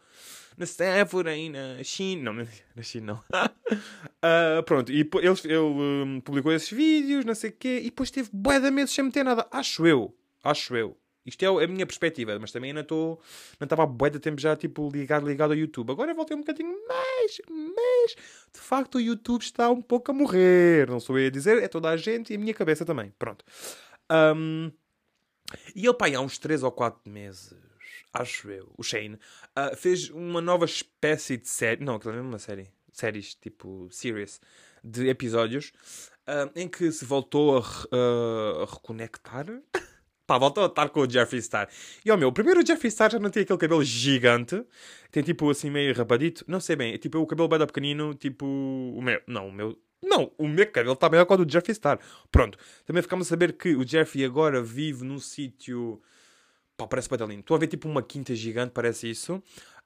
Na 0.57 0.65
Sephora 0.65 1.35
e 1.35 1.49
na 1.49 1.83
China, 1.83 2.31
não, 2.31 2.47
na 2.75 2.81
China 2.81 3.23
não. 3.31 3.45
uh, 3.45 4.63
pronto, 4.63 4.91
e 4.91 5.01
ele, 5.01 5.39
ele 5.45 5.57
um, 5.57 6.21
publicou 6.21 6.51
esses 6.53 6.69
vídeos, 6.69 7.25
não 7.25 7.35
sei 7.35 7.49
o 7.49 7.53
quê, 7.53 7.79
e 7.81 7.85
depois 7.85 8.11
teve 8.11 8.29
bué 8.31 8.59
de 8.59 8.71
meses 8.71 8.93
sem 8.93 9.03
meter 9.03 9.25
nada. 9.25 9.47
Acho 9.51 9.85
eu, 9.85 10.15
acho 10.43 10.75
eu. 10.75 10.97
Isto 11.25 11.43
é 11.43 11.63
a 11.63 11.67
minha 11.67 11.85
perspectiva, 11.85 12.37
mas 12.39 12.51
também 12.51 12.71
ainda 12.71 12.81
estou. 12.81 13.21
Não 13.59 13.65
estava 13.65 13.83
há 13.83 13.85
bué 13.85 14.09
de 14.09 14.19
tempo 14.19 14.41
já, 14.41 14.55
tipo, 14.55 14.89
ligado, 14.91 15.27
ligado 15.27 15.51
ao 15.51 15.57
YouTube. 15.57 15.91
Agora 15.91 16.13
voltei 16.15 16.35
um 16.35 16.39
bocadinho 16.39 16.75
mais, 16.87 17.41
mas 17.47 18.15
de 18.51 18.59
facto 18.59 18.95
o 18.95 19.01
YouTube 19.01 19.41
está 19.41 19.69
um 19.69 19.81
pouco 19.81 20.09
a 20.09 20.13
morrer. 20.13 20.89
Não 20.89 20.99
sou 20.99 21.19
eu 21.19 21.27
a 21.27 21.29
dizer, 21.29 21.61
é 21.61 21.67
toda 21.67 21.89
a 21.89 21.97
gente 21.97 22.33
e 22.33 22.35
a 22.35 22.39
minha 22.39 22.53
cabeça 22.53 22.83
também. 22.83 23.13
Pronto. 23.19 23.45
Um, 24.11 24.71
e 25.75 25.85
ele, 25.85 25.93
pai, 25.93 26.15
há 26.15 26.21
uns 26.21 26.37
3 26.37 26.63
ou 26.63 26.71
4 26.71 27.11
meses, 27.11 27.53
acho 28.13 28.49
eu, 28.49 28.73
o 28.77 28.83
Shane, 28.83 29.15
uh, 29.15 29.75
fez 29.75 30.09
uma 30.09 30.41
nova 30.41 30.65
espécie 30.65 31.37
de 31.37 31.47
série. 31.47 31.83
Não, 31.83 31.95
aquilo 31.95 32.15
é 32.15 32.21
uma 32.21 32.39
série. 32.39 32.67
Séries, 32.91 33.35
tipo, 33.35 33.87
series, 33.89 34.41
de 34.83 35.07
episódios, 35.07 35.71
uh, 36.27 36.51
em 36.55 36.67
que 36.67 36.91
se 36.91 37.05
voltou 37.05 37.57
a, 37.57 37.61
uh, 37.61 38.63
a 38.63 38.65
reconectar. 38.65 39.45
Pá, 40.31 40.37
voltou 40.37 40.63
a 40.63 40.67
estar 40.67 40.87
com 40.89 41.01
o 41.01 41.09
Jeffree 41.09 41.41
Star. 41.41 41.67
E 42.05 42.11
ó 42.11 42.15
meu, 42.15 42.31
primeiro 42.31 42.61
o 42.61 42.65
Jeffree 42.65 42.89
Star 42.89 43.11
já 43.11 43.19
não 43.19 43.29
tem 43.29 43.43
aquele 43.43 43.59
cabelo 43.59 43.83
gigante. 43.83 44.63
Tem 45.11 45.21
tipo 45.21 45.49
assim 45.49 45.69
meio 45.69 45.93
rapadito. 45.93 46.45
Não 46.47 46.61
sei 46.61 46.75
bem. 46.77 46.93
É, 46.93 46.97
tipo 46.97 47.17
o 47.19 47.27
cabelo 47.27 47.49
bem 47.49 47.59
pequenino. 47.67 48.13
Tipo 48.13 48.45
o 48.45 49.01
meu. 49.01 49.19
Não, 49.27 49.49
o 49.49 49.51
meu. 49.51 49.77
Não, 50.01 50.31
o 50.37 50.47
meu 50.47 50.65
cabelo 50.71 50.93
está 50.93 51.09
maior 51.09 51.25
que 51.25 51.33
o 51.33 51.37
do 51.43 51.51
Jeffree 51.51 51.75
Star. 51.75 51.99
Pronto. 52.31 52.57
Também 52.85 53.03
ficamos 53.03 53.27
a 53.27 53.29
saber 53.29 53.53
que 53.53 53.75
o 53.75 53.85
Jeffree 53.85 54.23
agora 54.23 54.61
vive 54.61 55.03
num 55.03 55.19
sítio. 55.19 56.01
Pá, 56.77 56.87
parece 56.87 57.09
lindo. 57.11 57.41
Estou 57.41 57.55
a 57.55 57.59
ver 57.59 57.67
tipo 57.67 57.87
uma 57.87 58.01
quinta 58.01 58.35
gigante, 58.35 58.71
parece 58.71 59.09
isso. 59.09 59.41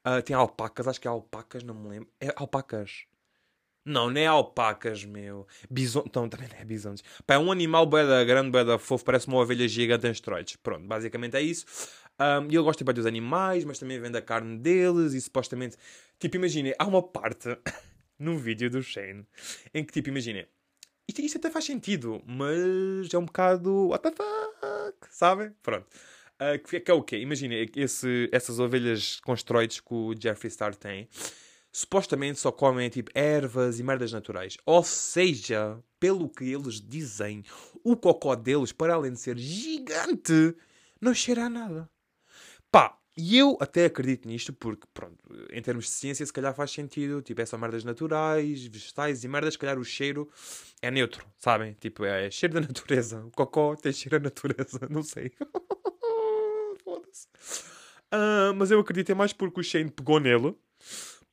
Uh, 0.06 0.22
tem 0.24 0.36
alpacas, 0.36 0.88
acho 0.88 1.02
que 1.02 1.08
é 1.08 1.12
alpacas, 1.12 1.64
não 1.64 1.74
me 1.74 1.90
lembro. 1.90 2.10
É 2.20 2.32
alpacas. 2.36 3.06
Não, 3.86 4.10
não 4.10 4.20
é 4.20 4.26
alpacas, 4.26 5.06
meu. 5.06 5.48
Bison... 5.70 6.04
Então, 6.08 6.28
também 6.28 6.50
não 6.50 6.58
é 6.58 6.66
bisões. 6.66 7.04
Pá, 7.26 7.36
é 7.36 7.38
um 7.38 7.52
animal 7.52 7.86
beda 7.86 8.24
grande, 8.24 8.50
beda 8.50 8.80
fofo, 8.80 9.06
parece 9.06 9.28
uma 9.28 9.38
ovelha 9.38 9.68
gigante 9.68 10.08
em 10.08 10.12
esteroides. 10.12 10.56
Pronto, 10.56 10.88
basicamente 10.88 11.38
é 11.38 11.42
isso. 11.42 11.66
Um, 12.20 12.50
e 12.50 12.56
eu 12.56 12.64
gosto 12.64 12.80
tipo, 12.80 12.92
dos 12.92 13.06
animais, 13.06 13.64
mas 13.64 13.78
também 13.78 14.00
vende 14.00 14.18
a 14.18 14.22
carne 14.22 14.58
deles 14.58 15.14
e 15.14 15.22
supostamente... 15.22 15.78
Tipo, 16.18 16.38
imaginem, 16.38 16.74
há 16.80 16.86
uma 16.86 17.04
parte 17.04 17.56
no 18.18 18.38
vídeo 18.40 18.72
do 18.72 18.82
Shane 18.82 19.28
em 19.72 19.84
que, 19.84 19.94
tipo, 19.94 20.10
imaginem, 20.10 20.48
isto, 21.08 21.22
isto 21.22 21.38
até 21.38 21.52
faz 21.52 21.66
sentido, 21.66 22.24
mas 22.26 23.14
é 23.14 23.18
um 23.20 23.26
bocado... 23.26 23.90
What 23.90 24.02
the 24.02 24.16
fuck? 24.16 25.08
Sabem? 25.12 25.52
Pronto. 25.62 25.86
Uh, 26.42 26.62
que, 26.62 26.80
que 26.82 26.92
é 26.92 26.94
o 26.94 27.02
quê? 27.02 27.18
Imaginem, 27.18 27.70
esse, 27.76 28.30
essas 28.32 28.60
ovelhas 28.60 29.20
com 29.22 29.34
que 29.36 29.94
o 29.94 30.14
Jeffree 30.20 30.52
Star 30.52 30.76
tem 30.76 31.08
supostamente 31.76 32.40
só 32.40 32.54
comem 32.54 32.90
tipo 32.90 33.12
ervas 33.14 33.80
e 33.80 33.84
merdas 33.84 34.14
naturais. 34.14 34.58
Ou 34.66 34.82
seja, 34.82 35.78
pelo 36.00 36.30
que 36.30 36.46
eles 36.46 36.80
dizem, 36.80 37.44
o 37.84 37.98
cocó 37.98 38.34
deles, 38.34 38.72
para 38.72 38.94
além 38.94 39.12
de 39.12 39.20
ser 39.20 39.38
gigante, 39.38 40.56
não 41.02 41.14
cheira 41.14 41.46
a 41.46 41.50
nada. 41.50 41.90
Pá, 42.72 42.98
e 43.18 43.38
eu 43.38 43.58
até 43.60 43.86
acredito 43.86 44.26
nisto 44.26 44.54
porque, 44.54 44.88
pronto, 44.94 45.18
em 45.52 45.62
termos 45.62 45.86
de 45.86 45.92
ciência, 45.92 46.26
se 46.26 46.32
calhar 46.32 46.54
faz 46.54 46.72
sentido. 46.72 47.22
Tipo, 47.22 47.42
é 47.42 47.46
só 47.46 47.58
merdas 47.58 47.84
naturais, 47.84 48.66
vegetais 48.66 49.26
e 49.26 49.28
merdas, 49.28 49.56
se 49.56 49.60
calhar 49.60 49.78
o 49.78 49.84
cheiro 49.84 50.30
é 50.82 50.90
neutro, 50.90 51.26
sabem? 51.38 51.74
Tipo, 51.74 52.06
é, 52.06 52.28
é 52.28 52.32
cheiro 52.32 52.54
da 52.54 52.62
natureza. 52.68 53.20
O 53.26 53.32
cocó 53.32 53.76
tem 53.76 53.92
cheiro 53.92 54.18
da 54.20 54.26
natureza, 54.26 54.88
não 54.90 55.04
sei. 55.04 55.32
Uh, 58.14 58.54
mas 58.56 58.72
eu 58.72 58.80
acredito 58.80 59.12
é 59.12 59.16
mais 59.16 59.34
porque 59.34 59.60
o 59.60 59.64
Shane 59.64 59.90
pegou 59.90 60.20
nele 60.20 60.56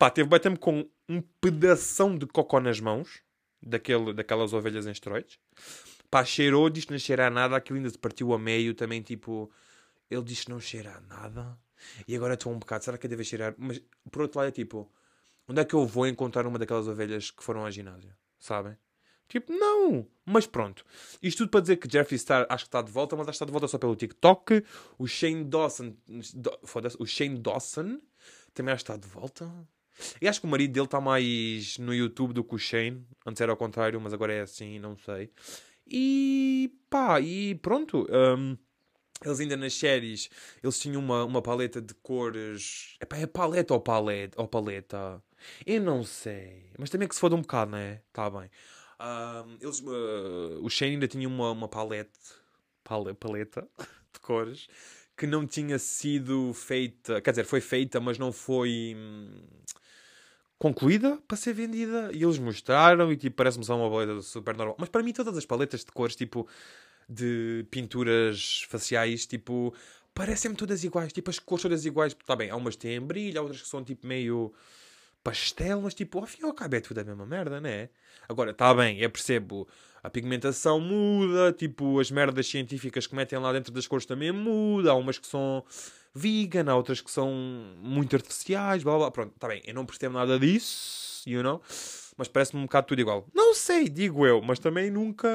Pá, 0.02 0.10
teve 0.10 0.28
bater-me 0.28 0.58
com 0.58 0.84
um 1.08 1.22
pedação 1.40 2.18
de 2.18 2.26
cocó 2.26 2.58
nas 2.58 2.80
mãos, 2.80 3.22
daquele, 3.62 4.12
daquelas 4.12 4.52
ovelhas 4.52 4.84
em 4.84 4.90
esteroides. 4.90 5.38
Pá, 6.10 6.24
cheirou, 6.24 6.68
disse 6.68 6.88
que 6.88 6.92
não 6.92 6.98
cheira 6.98 7.28
a 7.28 7.30
nada, 7.30 7.54
aquilo 7.54 7.76
ainda 7.76 7.88
se 7.88 7.96
partiu 7.96 8.32
a 8.32 8.38
meio, 8.38 8.74
também 8.74 9.00
tipo... 9.00 9.48
Ele 10.10 10.24
disse 10.24 10.46
que 10.46 10.50
não 10.50 10.58
cheira 10.58 10.96
a 10.96 11.00
nada. 11.02 11.56
E 12.08 12.16
agora 12.16 12.34
estou 12.34 12.52
um 12.52 12.58
bocado, 12.58 12.84
será 12.84 12.98
que 12.98 13.06
deve 13.06 13.22
cheirar? 13.22 13.54
Mas, 13.56 13.80
por 14.10 14.22
outro 14.22 14.40
lado, 14.40 14.48
é 14.48 14.50
tipo... 14.50 14.92
Onde 15.46 15.60
é 15.60 15.64
que 15.64 15.74
eu 15.74 15.86
vou 15.86 16.04
encontrar 16.08 16.48
uma 16.48 16.58
daquelas 16.58 16.88
ovelhas 16.88 17.30
que 17.30 17.44
foram 17.44 17.64
ao 17.64 17.70
ginásio? 17.70 18.12
Sabem? 18.40 18.76
Tipo, 19.32 19.50
não. 19.50 20.06
Mas 20.26 20.46
pronto. 20.46 20.84
Isto 21.22 21.38
tudo 21.38 21.50
para 21.52 21.62
dizer 21.62 21.76
que 21.76 21.90
Jeffree 21.90 22.18
Star 22.18 22.46
acho 22.50 22.64
que 22.64 22.68
está 22.68 22.82
de 22.82 22.92
volta, 22.92 23.16
mas 23.16 23.26
acho 23.26 23.30
que 23.30 23.36
está 23.36 23.46
de 23.46 23.50
volta 23.50 23.66
só 23.66 23.78
pelo 23.78 23.96
TikTok. 23.96 24.62
O 24.98 25.06
Shane 25.06 25.42
Dawson... 25.44 25.96
Do, 26.34 26.58
o 26.98 27.06
Shane 27.06 27.38
Dawson 27.38 27.98
também 28.52 28.74
acho 28.74 28.84
que 28.84 28.92
está 28.92 29.00
de 29.00 29.08
volta. 29.08 29.50
E 30.20 30.28
acho 30.28 30.38
que 30.38 30.46
o 30.46 30.50
marido 30.50 30.74
dele 30.74 30.84
está 30.84 31.00
mais 31.00 31.78
no 31.78 31.94
YouTube 31.94 32.34
do 32.34 32.44
que 32.44 32.54
o 32.54 32.58
Shane. 32.58 33.06
Antes 33.24 33.40
era 33.40 33.50
ao 33.50 33.56
contrário, 33.56 33.98
mas 34.02 34.12
agora 34.12 34.34
é 34.34 34.42
assim, 34.42 34.78
não 34.78 34.98
sei. 34.98 35.30
E 35.86 36.70
pá, 36.90 37.18
e 37.18 37.54
pronto. 37.54 38.06
Um, 38.10 38.54
eles 39.24 39.40
ainda 39.40 39.56
nas 39.56 39.72
séries, 39.72 40.28
eles 40.62 40.78
tinham 40.78 41.00
uma, 41.00 41.24
uma 41.24 41.40
paleta 41.40 41.80
de 41.80 41.94
cores. 41.94 42.96
Epá, 43.00 43.16
é 43.16 43.26
paleta 43.26 43.72
ou 43.72 43.80
paleta? 43.80 44.38
Ou 44.38 44.46
paleta? 44.46 45.22
Eu 45.64 45.80
não 45.80 46.04
sei. 46.04 46.70
Mas 46.78 46.90
também 46.90 47.06
é 47.06 47.08
que 47.08 47.14
se 47.14 47.20
foda 47.20 47.34
um 47.34 47.40
bocado, 47.40 47.70
né? 47.70 48.02
Tá 48.12 48.28
bem. 48.28 48.50
Um, 49.02 49.56
eles, 49.60 49.80
uh, 49.80 50.60
o 50.62 50.70
Shane 50.70 50.92
ainda 50.92 51.08
tinha 51.08 51.26
uma, 51.26 51.50
uma 51.50 51.66
paleta, 51.66 52.18
paleta 53.18 53.66
de 54.12 54.20
cores 54.20 54.68
que 55.16 55.26
não 55.26 55.46
tinha 55.46 55.78
sido 55.78 56.52
feita. 56.54 57.20
Quer 57.20 57.30
dizer, 57.30 57.44
foi 57.44 57.60
feita, 57.60 58.00
mas 58.00 58.16
não 58.18 58.30
foi. 58.30 58.94
Hum, 58.96 59.42
concluída 60.58 61.18
para 61.26 61.36
ser 61.36 61.52
vendida 61.52 62.10
e 62.14 62.22
eles 62.22 62.38
mostraram 62.38 63.10
e 63.12 63.16
tipo 63.16 63.34
parece-me 63.34 63.64
só 63.64 63.76
uma 63.76 63.90
paleta 63.90 64.22
super 64.22 64.56
normal. 64.56 64.76
Mas 64.78 64.88
para 64.88 65.02
mim 65.02 65.12
todas 65.12 65.36
as 65.36 65.44
paletas 65.44 65.84
de 65.84 65.90
cores 65.90 66.14
tipo 66.14 66.46
de 67.08 67.66
pinturas 67.68 68.64
faciais 68.68 69.26
tipo 69.26 69.74
parecem-me 70.14 70.56
todas 70.56 70.84
iguais, 70.84 71.12
tipo 71.12 71.30
as 71.30 71.40
cores 71.40 71.62
todas 71.62 71.84
iguais. 71.84 72.12
Está 72.12 72.36
bem, 72.36 72.50
há 72.50 72.56
umas 72.56 72.76
que 72.76 72.82
têm 72.82 73.00
brilho, 73.00 73.40
há 73.40 73.42
outras 73.42 73.62
que 73.62 73.68
são 73.68 73.82
tipo 73.82 74.06
meio 74.06 74.52
pastel, 75.22 75.80
mas 75.80 75.94
tipo 75.94 76.18
ao 76.18 76.26
fim 76.26 76.42
e 76.42 76.44
ao 76.44 76.52
cabo 76.52 76.76
é 76.76 76.80
tudo 76.80 77.00
a 77.00 77.04
mesma 77.04 77.26
merda, 77.26 77.60
né? 77.60 77.88
Agora, 78.28 78.50
está 78.50 78.72
bem, 78.74 78.98
eu 78.98 79.10
percebo 79.10 79.68
a 80.02 80.10
pigmentação 80.10 80.80
muda, 80.80 81.52
tipo 81.52 82.00
as 82.00 82.10
merdas 82.10 82.46
científicas 82.46 83.06
que 83.06 83.14
metem 83.14 83.38
lá 83.38 83.52
dentro 83.52 83.72
das 83.72 83.86
cores 83.86 84.04
também 84.04 84.32
muda, 84.32 84.90
há 84.90 84.94
umas 84.94 85.18
que 85.18 85.26
são 85.26 85.64
vegan, 86.14 86.70
há 86.70 86.76
outras 86.76 87.00
que 87.00 87.10
são 87.10 87.30
muito 87.80 88.16
artificiais, 88.16 88.82
blá 88.82 88.96
blá. 88.96 89.10
Pronto, 89.10 89.34
está 89.34 89.48
bem, 89.48 89.62
eu 89.64 89.74
não 89.74 89.86
percebo 89.86 90.14
nada 90.14 90.38
disso, 90.38 91.28
you 91.28 91.42
know? 91.42 91.60
Mas 92.16 92.28
parece-me 92.28 92.60
um 92.60 92.66
bocado 92.66 92.88
tudo 92.88 93.00
igual. 93.00 93.26
Não 93.32 93.54
sei, 93.54 93.88
digo 93.88 94.26
eu, 94.26 94.42
mas 94.42 94.58
também 94.58 94.90
nunca 94.90 95.28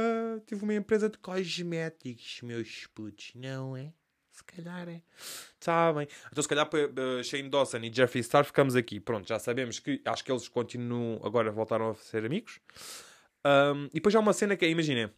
tive 0.45 0.63
uma 0.63 0.75
empresa 0.75 1.09
de 1.09 1.17
cosméticos, 1.17 2.39
meus 2.43 2.87
putos, 2.93 3.31
não 3.35 3.75
é? 3.75 3.91
Se 4.37 4.43
calhar 4.43 4.87
é. 4.87 5.01
Está 5.59 5.91
bem. 5.91 6.07
Então, 6.31 6.43
se 6.43 6.47
calhar, 6.47 6.67
uh, 6.67 7.23
Shane 7.23 7.49
Dawson 7.49 7.79
e 7.79 7.91
Jeffree 7.91 8.23
Star 8.23 8.45
ficamos 8.45 8.75
aqui. 8.75 8.99
Pronto, 8.99 9.27
já 9.27 9.39
sabemos 9.39 9.79
que 9.79 9.99
acho 10.05 10.23
que 10.23 10.31
eles 10.31 10.47
continuam, 10.47 11.19
agora 11.23 11.51
voltaram 11.51 11.89
a 11.89 11.95
ser 11.95 12.23
amigos. 12.23 12.59
Um, 13.43 13.85
e 13.85 13.95
depois 13.95 14.13
há 14.13 14.19
uma 14.19 14.33
cena 14.33 14.55
que 14.55 14.63
é, 14.63 14.69
imaginem, 14.69 15.09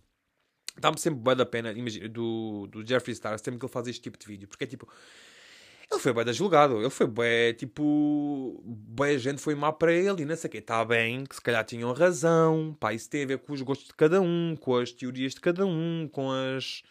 dá-me 0.77 0.97
sempre 0.97 1.19
bem 1.19 1.35
da 1.35 1.45
pena, 1.45 1.73
do, 2.09 2.67
do 2.67 2.87
Jeffree 2.87 3.13
Star, 3.13 3.37
sempre 3.39 3.59
que 3.59 3.65
ele 3.65 3.73
faz 3.73 3.87
este 3.87 4.01
tipo 4.03 4.17
de 4.17 4.25
vídeo, 4.25 4.47
porque 4.47 4.63
é 4.63 4.67
tipo, 4.67 4.87
ele 5.91 5.99
foi 5.99 6.13
bem 6.13 6.33
julgado. 6.33 6.79
Ele 6.79 6.89
foi 6.89 7.07
bem, 7.07 7.53
tipo... 7.55 8.63
Bem, 8.65 9.15
a 9.15 9.17
gente 9.17 9.41
foi 9.41 9.53
má 9.53 9.73
para 9.73 9.91
ele 9.91 10.21
e 10.21 10.25
não 10.25 10.35
sei 10.37 10.47
o 10.47 10.51
quê. 10.51 10.59
Está 10.59 10.85
bem, 10.85 11.25
que 11.25 11.35
se 11.35 11.41
calhar 11.41 11.65
tinham 11.65 11.91
razão. 11.91 12.73
Pá, 12.79 12.93
isso 12.93 13.09
tem 13.09 13.23
a 13.23 13.27
ver 13.27 13.39
com 13.39 13.51
os 13.51 13.61
gostos 13.61 13.87
de 13.87 13.95
cada 13.95 14.21
um, 14.21 14.55
com 14.55 14.77
as 14.77 14.93
teorias 14.93 15.33
de 15.33 15.41
cada 15.41 15.65
um, 15.65 16.07
com 16.09 16.31
as... 16.31 16.83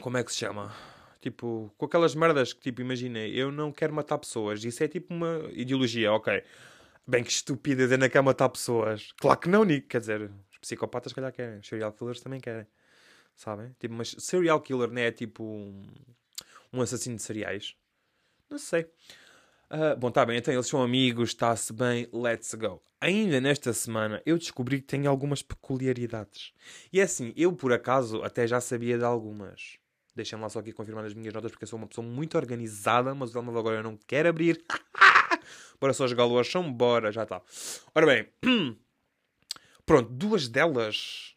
Como 0.00 0.16
é 0.16 0.24
que 0.24 0.32
se 0.32 0.38
chama? 0.38 0.74
Tipo, 1.20 1.72
com 1.76 1.86
aquelas 1.86 2.14
merdas 2.14 2.52
que, 2.52 2.60
tipo, 2.60 2.80
imagina, 2.80 3.18
eu 3.20 3.52
não 3.52 3.70
quero 3.70 3.92
matar 3.92 4.18
pessoas. 4.18 4.64
Isso 4.64 4.82
é 4.82 4.88
tipo 4.88 5.12
uma 5.12 5.48
ideologia, 5.52 6.12
ok. 6.12 6.42
Bem, 7.06 7.22
que 7.22 7.30
estúpida, 7.30 7.82
eu 7.82 7.98
não 7.98 8.08
quero 8.08 8.24
matar 8.24 8.48
pessoas. 8.48 9.12
Claro 9.20 9.38
que 9.38 9.48
não, 9.48 9.64
Nick. 9.64 9.88
Quer 9.88 10.00
dizer, 10.00 10.30
os 10.50 10.58
psicopatas, 10.58 11.12
calhar, 11.12 11.32
querem. 11.32 11.58
Os 11.58 11.66
serial 11.66 11.92
killers 11.92 12.20
também 12.20 12.40
querem. 12.40 12.66
Sabem? 13.36 13.74
Tipo, 13.78 13.94
mas 13.94 14.14
serial 14.18 14.60
killer 14.60 14.90
não 14.90 15.00
é 15.00 15.10
tipo 15.10 15.44
um 16.72 16.80
assassino 16.80 17.16
de 17.16 17.22
cereais? 17.22 17.74
Não 18.48 18.58
sei. 18.58 18.86
Uh, 19.70 19.96
bom, 19.98 20.10
tá 20.10 20.26
bem, 20.26 20.36
então 20.36 20.52
eles 20.52 20.66
são 20.66 20.82
amigos, 20.82 21.30
está-se 21.30 21.72
bem, 21.72 22.08
let's 22.12 22.52
go. 22.54 22.82
Ainda 23.00 23.40
nesta 23.40 23.72
semana 23.72 24.20
eu 24.26 24.36
descobri 24.36 24.80
que 24.80 24.86
tem 24.86 25.06
algumas 25.06 25.42
peculiaridades. 25.42 26.52
E 26.92 27.00
é 27.00 27.04
assim, 27.04 27.32
eu 27.36 27.52
por 27.52 27.72
acaso 27.72 28.22
até 28.22 28.46
já 28.46 28.60
sabia 28.60 28.98
de 28.98 29.04
algumas. 29.04 29.79
Deixem-me 30.20 30.42
lá 30.42 30.50
só 30.50 30.58
aqui 30.58 30.70
confirmar 30.70 31.02
as 31.06 31.14
minhas 31.14 31.32
notas 31.32 31.50
porque 31.50 31.64
eu 31.64 31.68
sou 31.68 31.78
uma 31.78 31.86
pessoa 31.86 32.06
muito 32.06 32.36
organizada, 32.36 33.14
mas 33.14 33.30
o 33.30 33.32
telemóvel 33.32 33.60
agora 33.60 33.76
eu 33.76 33.82
não 33.82 33.96
quero 33.96 34.28
abrir. 34.28 34.62
bora 35.80 35.94
só 35.94 36.06
jogar 36.06 36.26
o 36.26 36.44
chão, 36.44 36.70
bora, 36.70 37.10
já 37.10 37.22
está. 37.22 37.40
Ora 37.94 38.04
bem, 38.04 38.28
pronto, 39.86 40.12
duas 40.12 40.46
delas 40.46 41.34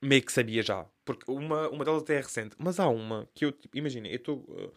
meio 0.00 0.22
que 0.22 0.32
sabia 0.32 0.62
já. 0.62 0.86
Porque 1.04 1.30
uma, 1.30 1.68
uma 1.68 1.84
delas 1.84 2.02
até 2.02 2.14
é 2.14 2.20
recente. 2.22 2.56
Mas 2.58 2.80
há 2.80 2.88
uma 2.88 3.28
que 3.34 3.44
eu, 3.44 3.52
tipo, 3.52 3.76
imagina, 3.76 4.08
eu 4.08 4.16
estou. 4.16 4.38
Uh, 4.38 4.72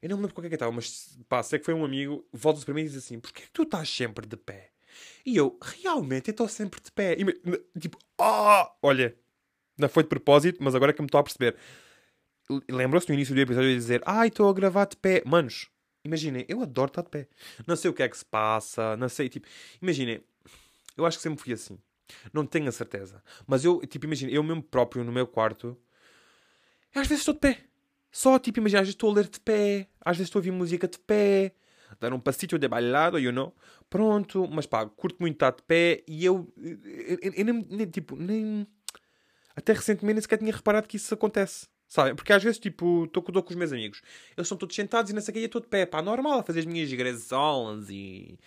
eu 0.00 0.08
não 0.08 0.16
me 0.16 0.22
lembro 0.22 0.34
qual 0.34 0.46
é 0.46 0.48
que 0.48 0.54
estava, 0.54 0.72
mas 0.72 1.18
pá, 1.28 1.42
sei 1.42 1.58
que 1.58 1.66
foi 1.66 1.74
um 1.74 1.84
amigo, 1.84 2.26
volta-se 2.32 2.64
para 2.64 2.74
mim 2.74 2.80
e 2.80 2.84
diz 2.84 2.96
assim: 2.96 3.20
Porquê 3.20 3.42
que 3.42 3.50
tu 3.50 3.64
estás 3.64 3.90
sempre 3.90 4.26
de 4.26 4.38
pé? 4.38 4.70
E 5.26 5.36
eu, 5.36 5.58
realmente, 5.60 6.28
eu 6.28 6.32
estou 6.32 6.48
sempre 6.48 6.80
de 6.80 6.90
pé. 6.90 7.14
E, 7.18 7.78
tipo, 7.78 7.98
oh! 8.18 8.66
olha, 8.82 9.14
não 9.76 9.88
foi 9.88 10.02
de 10.02 10.08
propósito, 10.08 10.62
mas 10.62 10.74
agora 10.74 10.92
é 10.92 10.94
que 10.94 11.02
me 11.02 11.06
estou 11.06 11.20
a 11.20 11.22
perceber. 11.22 11.56
Lembram-se 12.70 13.08
no 13.08 13.14
início 13.14 13.34
do 13.34 13.40
episódio 13.40 13.68
de 13.68 13.76
dizer: 13.76 14.02
Ai, 14.06 14.28
estou 14.28 14.48
a 14.48 14.52
gravar 14.52 14.86
de 14.86 14.96
pé. 14.96 15.22
Manos, 15.26 15.68
imaginem, 16.04 16.44
eu 16.48 16.62
adoro 16.62 16.88
estar 16.88 17.02
de 17.02 17.10
pé. 17.10 17.28
Não 17.66 17.76
sei 17.76 17.90
o 17.90 17.94
que 17.94 18.02
é 18.02 18.08
que 18.08 18.16
se 18.16 18.24
passa, 18.24 18.96
não 18.96 19.08
sei, 19.08 19.28
tipo, 19.28 19.46
imaginem, 19.82 20.22
eu 20.96 21.04
acho 21.04 21.18
que 21.18 21.22
sempre 21.22 21.42
fui 21.42 21.52
assim. 21.52 21.78
Não 22.32 22.46
tenho 22.46 22.68
a 22.68 22.72
certeza. 22.72 23.22
Mas 23.46 23.64
eu, 23.64 23.80
tipo, 23.86 24.06
imagina, 24.06 24.32
eu 24.32 24.42
mesmo 24.42 24.62
próprio 24.62 25.04
no 25.04 25.12
meu 25.12 25.26
quarto, 25.26 25.76
às 26.94 27.06
vezes 27.06 27.20
estou 27.20 27.34
de 27.34 27.40
pé. 27.40 27.64
Só, 28.10 28.38
tipo, 28.38 28.58
imagina, 28.58 28.80
às 28.80 28.86
vezes 28.86 28.94
estou 28.94 29.10
a 29.10 29.14
ler 29.14 29.28
de 29.28 29.38
pé, 29.40 29.88
às 30.00 30.16
vezes 30.16 30.28
estou 30.28 30.38
a 30.38 30.40
ouvir 30.40 30.50
música 30.50 30.88
de 30.88 30.98
pé, 30.98 31.52
dar 32.00 32.12
um 32.12 32.20
passito 32.20 32.58
de 32.58 32.66
bailado, 32.66 33.18
you 33.18 33.32
know. 33.32 33.54
Pronto, 33.90 34.48
mas 34.48 34.66
pá, 34.66 34.86
curto 34.86 35.18
muito 35.20 35.34
estar 35.34 35.50
de 35.50 35.62
pé 35.62 36.02
e 36.06 36.24
eu, 36.24 36.50
eu, 36.56 37.18
eu, 37.22 37.32
eu 37.34 37.44
nem, 37.44 37.86
tipo, 37.86 38.16
nem. 38.16 38.66
Até 39.54 39.72
recentemente 39.72 40.14
nem 40.14 40.22
sequer 40.22 40.38
tinha 40.38 40.52
reparado 40.52 40.88
que 40.88 40.96
isso 40.96 41.12
acontece. 41.12 41.66
Sabe? 41.88 42.14
Porque 42.14 42.32
às 42.32 42.42
vezes, 42.42 42.58
tipo, 42.58 43.04
estou 43.04 43.22
com 43.22 43.32
os 43.32 43.56
meus 43.56 43.72
amigos. 43.72 44.02
Eles 44.36 44.46
estão 44.46 44.58
todos 44.58 44.76
sentados 44.76 45.10
e 45.10 45.14
nessa 45.14 45.32
sei 45.32 45.44
estou 45.44 45.60
de 45.60 45.66
pé. 45.66 45.86
Pá, 45.86 46.02
normal, 46.02 46.40
a 46.40 46.42
fazer 46.42 46.60
as 46.60 46.66
minhas 46.66 46.92
gresolas 46.92 47.88
e 47.88 48.38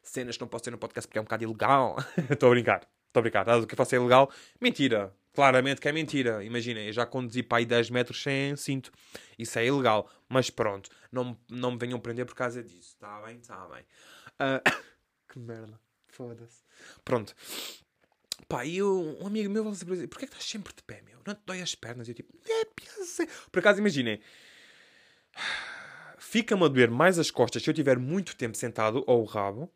cenas 0.00 0.36
que 0.36 0.40
não 0.42 0.48
posso 0.48 0.64
ter 0.64 0.70
no 0.70 0.78
podcast 0.78 1.08
porque 1.08 1.18
é 1.18 1.20
um 1.20 1.24
bocado 1.24 1.42
ilegal. 1.42 1.96
Estou 2.30 2.48
a 2.48 2.50
brincar. 2.50 2.86
Estou 3.08 3.20
a 3.20 3.22
brincar, 3.22 3.48
o 3.48 3.66
que 3.66 3.74
eu 3.74 3.76
faço 3.76 3.94
é 3.94 3.98
ilegal. 3.98 4.30
Mentira. 4.60 5.14
Claramente 5.32 5.80
que 5.80 5.88
é 5.88 5.92
mentira. 5.92 6.44
Imaginem, 6.44 6.86
eu 6.86 6.92
já 6.92 7.04
conduzi 7.04 7.42
para 7.42 7.58
aí 7.58 7.66
10 7.66 7.90
metros 7.90 8.22
sem 8.22 8.54
cinto. 8.54 8.92
Isso 9.36 9.58
é 9.58 9.66
ilegal. 9.66 10.08
Mas 10.28 10.50
pronto, 10.50 10.88
não, 11.10 11.36
não 11.48 11.72
me 11.72 11.78
venham 11.78 11.98
prender 11.98 12.26
por 12.26 12.34
causa 12.34 12.62
disso. 12.62 12.94
Está 12.94 13.20
bem? 13.22 13.36
Está 13.36 13.66
bem. 13.66 13.82
Uh... 14.34 14.84
que 15.32 15.38
merda. 15.38 15.80
Foda-se. 16.06 16.62
Pronto. 17.04 17.34
Pá, 18.48 18.64
e 18.64 18.78
eu, 18.78 19.18
um 19.20 19.26
amigo 19.26 19.50
meu 19.50 19.64
vai 19.64 19.72
dizer, 19.72 20.06
porquê 20.08 20.24
é 20.24 20.28
que 20.28 20.34
estás 20.34 20.44
sempre 20.44 20.72
de 20.74 20.82
pé, 20.82 21.02
meu? 21.02 21.18
Não 21.26 21.34
te 21.34 21.40
dói 21.46 21.62
as 21.62 21.74
pernas? 21.74 22.08
E 22.08 22.10
eu 22.10 22.14
tipo, 22.14 22.32
é. 22.46 22.64
Por 23.50 23.58
acaso, 23.58 23.80
imaginem, 23.80 24.20
fica-me 26.18 26.64
a 26.64 26.68
doer 26.68 26.90
mais 26.90 27.18
as 27.18 27.30
costas 27.30 27.62
se 27.62 27.70
eu 27.70 27.74
tiver 27.74 27.98
muito 27.98 28.36
tempo 28.36 28.56
sentado, 28.56 29.02
ou 29.06 29.22
o 29.22 29.24
rabo, 29.24 29.72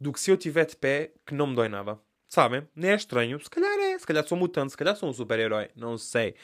do 0.00 0.12
que 0.12 0.20
se 0.20 0.30
eu 0.30 0.36
estiver 0.36 0.64
de 0.64 0.76
pé, 0.76 1.12
que 1.26 1.34
não 1.34 1.46
me 1.46 1.56
dói 1.56 1.68
nada. 1.68 1.98
Sabem? 2.28 2.68
Nem 2.76 2.90
é 2.90 2.94
estranho. 2.94 3.40
Se 3.42 3.48
calhar 3.48 3.78
é. 3.78 3.98
Se 3.98 4.06
calhar 4.06 4.26
sou 4.26 4.36
mutante. 4.36 4.70
Se 4.70 4.76
calhar 4.76 4.94
sou 4.94 5.08
um 5.08 5.12
super-herói. 5.14 5.70
Não 5.74 5.96
sei. 5.96 6.34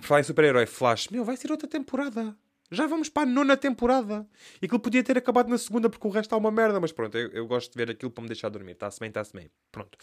Por 0.00 0.02
falar 0.02 0.20
em 0.20 0.24
super-herói, 0.24 0.66
Flash. 0.66 1.08
Meu, 1.08 1.24
vai 1.24 1.36
ser 1.36 1.50
outra 1.50 1.66
temporada. 1.66 2.36
Já 2.70 2.86
vamos 2.86 3.08
para 3.08 3.24
a 3.24 3.26
nona 3.26 3.56
temporada. 3.56 4.24
E 4.62 4.66
aquilo 4.66 4.78
podia 4.78 5.02
ter 5.02 5.18
acabado 5.18 5.48
na 5.48 5.58
segunda 5.58 5.90
porque 5.90 6.06
o 6.06 6.10
resto 6.10 6.26
está 6.26 6.36
uma 6.36 6.52
merda. 6.52 6.78
Mas 6.78 6.92
pronto, 6.92 7.18
eu, 7.18 7.28
eu 7.30 7.44
gosto 7.46 7.72
de 7.72 7.76
ver 7.76 7.90
aquilo 7.90 8.12
para 8.12 8.22
me 8.22 8.28
deixar 8.28 8.48
dormir. 8.48 8.72
Está-se 8.72 9.00
bem, 9.00 9.08
está-se 9.08 9.32
bem. 9.32 9.50
Pronto. 9.72 9.98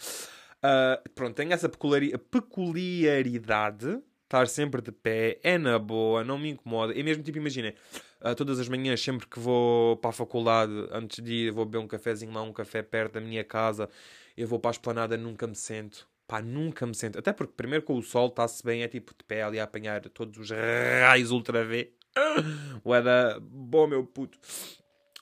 Uh, 0.58 1.08
pronto, 1.14 1.34
tem 1.34 1.52
essa 1.52 1.68
peculiaridade. 1.68 4.02
Estar 4.24 4.48
sempre 4.48 4.82
de 4.82 4.92
pé. 4.92 5.38
É 5.42 5.56
na 5.56 5.78
boa. 5.78 6.22
Não 6.22 6.36
me 6.36 6.50
incomoda. 6.50 6.92
E 6.92 7.02
mesmo, 7.02 7.22
tipo, 7.22 7.38
imaginem. 7.38 7.74
Uh, 8.20 8.34
todas 8.34 8.60
as 8.60 8.68
manhãs, 8.68 9.00
sempre 9.00 9.26
que 9.26 9.38
vou 9.38 9.96
para 9.96 10.10
a 10.10 10.12
faculdade, 10.12 10.72
antes 10.90 11.24
de 11.24 11.32
ir, 11.32 11.50
vou 11.50 11.64
beber 11.64 11.78
um 11.78 11.88
cafezinho 11.88 12.32
lá, 12.32 12.42
um 12.42 12.52
café 12.52 12.82
perto 12.82 13.14
da 13.14 13.20
minha 13.20 13.44
casa. 13.44 13.88
Eu 14.36 14.46
vou 14.46 14.58
para 14.58 14.70
a 14.70 14.72
esplanada, 14.72 15.16
nunca 15.16 15.46
me 15.46 15.54
sento. 15.54 16.06
Pá, 16.26 16.42
nunca 16.42 16.86
me 16.86 16.94
sento. 16.94 17.18
Até 17.18 17.32
porque, 17.32 17.54
primeiro, 17.56 17.82
com 17.82 17.96
o 17.96 18.02
sol, 18.02 18.28
está-se 18.28 18.62
bem, 18.62 18.82
é 18.82 18.88
tipo 18.88 19.14
de 19.16 19.24
pé 19.24 19.42
ali 19.42 19.58
a 19.58 19.64
apanhar 19.64 20.02
todos 20.10 20.38
os 20.38 20.50
raios 20.50 21.30
ultra 21.30 21.64
V 21.64 21.94
Ué, 22.84 23.02
bom, 23.40 23.86
meu 23.86 24.06
puto. 24.06 24.38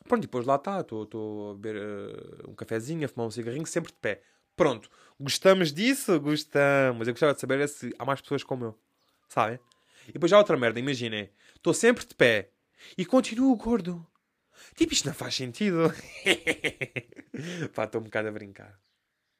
Pronto, 0.07 0.23
depois 0.23 0.47
lá 0.47 0.57
está. 0.57 0.81
Estou 0.81 1.50
a 1.50 1.55
beber 1.55 1.76
uh, 1.83 2.50
um 2.50 2.55
cafezinho, 2.55 3.05
a 3.05 3.09
fumar 3.09 3.26
um 3.26 3.31
cigarrinho, 3.31 3.66
sempre 3.66 3.93
de 3.93 3.99
pé. 3.99 4.23
Pronto. 4.55 4.90
Gostamos 5.19 5.73
disso? 5.73 6.19
Gostamos. 6.21 7.07
Eu 7.07 7.14
gostava 7.14 7.35
de 7.35 7.40
saber 7.40 7.69
se 7.69 7.95
há 7.99 8.05
mais 8.05 8.21
pessoas 8.21 8.43
como 8.43 8.64
eu. 8.64 8.78
Sabem? 9.28 9.59
E 10.09 10.12
depois 10.12 10.31
já 10.31 10.38
outra 10.38 10.57
merda, 10.57 10.78
imaginem. 10.78 11.31
Estou 11.55 11.75
sempre 11.75 12.07
de 12.07 12.14
pé 12.14 12.50
e 12.97 13.05
continuo 13.05 13.55
gordo. 13.57 14.07
Tipo, 14.75 14.93
isto 14.93 15.07
não 15.07 15.14
faz 15.14 15.35
sentido. 15.35 15.93
pá, 17.75 17.85
estou 17.85 18.00
um 18.00 18.05
bocado 18.05 18.28
a 18.28 18.33
brincar. 18.33 18.78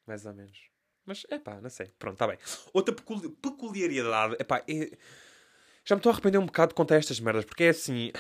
Mais 0.07 0.27
ou 0.27 0.35
menos. 0.35 0.59
Mas, 1.05 1.25
é 1.31 1.39
pá, 1.39 1.61
não 1.61 1.71
sei. 1.71 1.87
Pronto, 1.99 2.15
está 2.15 2.27
bem. 2.27 2.39
Outra 2.73 2.95
peculiaridade. 2.95 4.37
É 4.39 4.45
pá, 4.45 4.63
é 4.69 4.91
já 5.87 5.95
me 5.95 6.01
estou 6.01 6.11
a 6.11 6.13
arrepender 6.15 6.39
um 6.39 6.47
bocado 6.47 6.71
de 6.71 6.75
contar 6.75 6.97
estas 6.97 7.21
merdas, 7.21 7.45
porque 7.45 7.65
é 7.65 7.69
assim. 7.69 8.11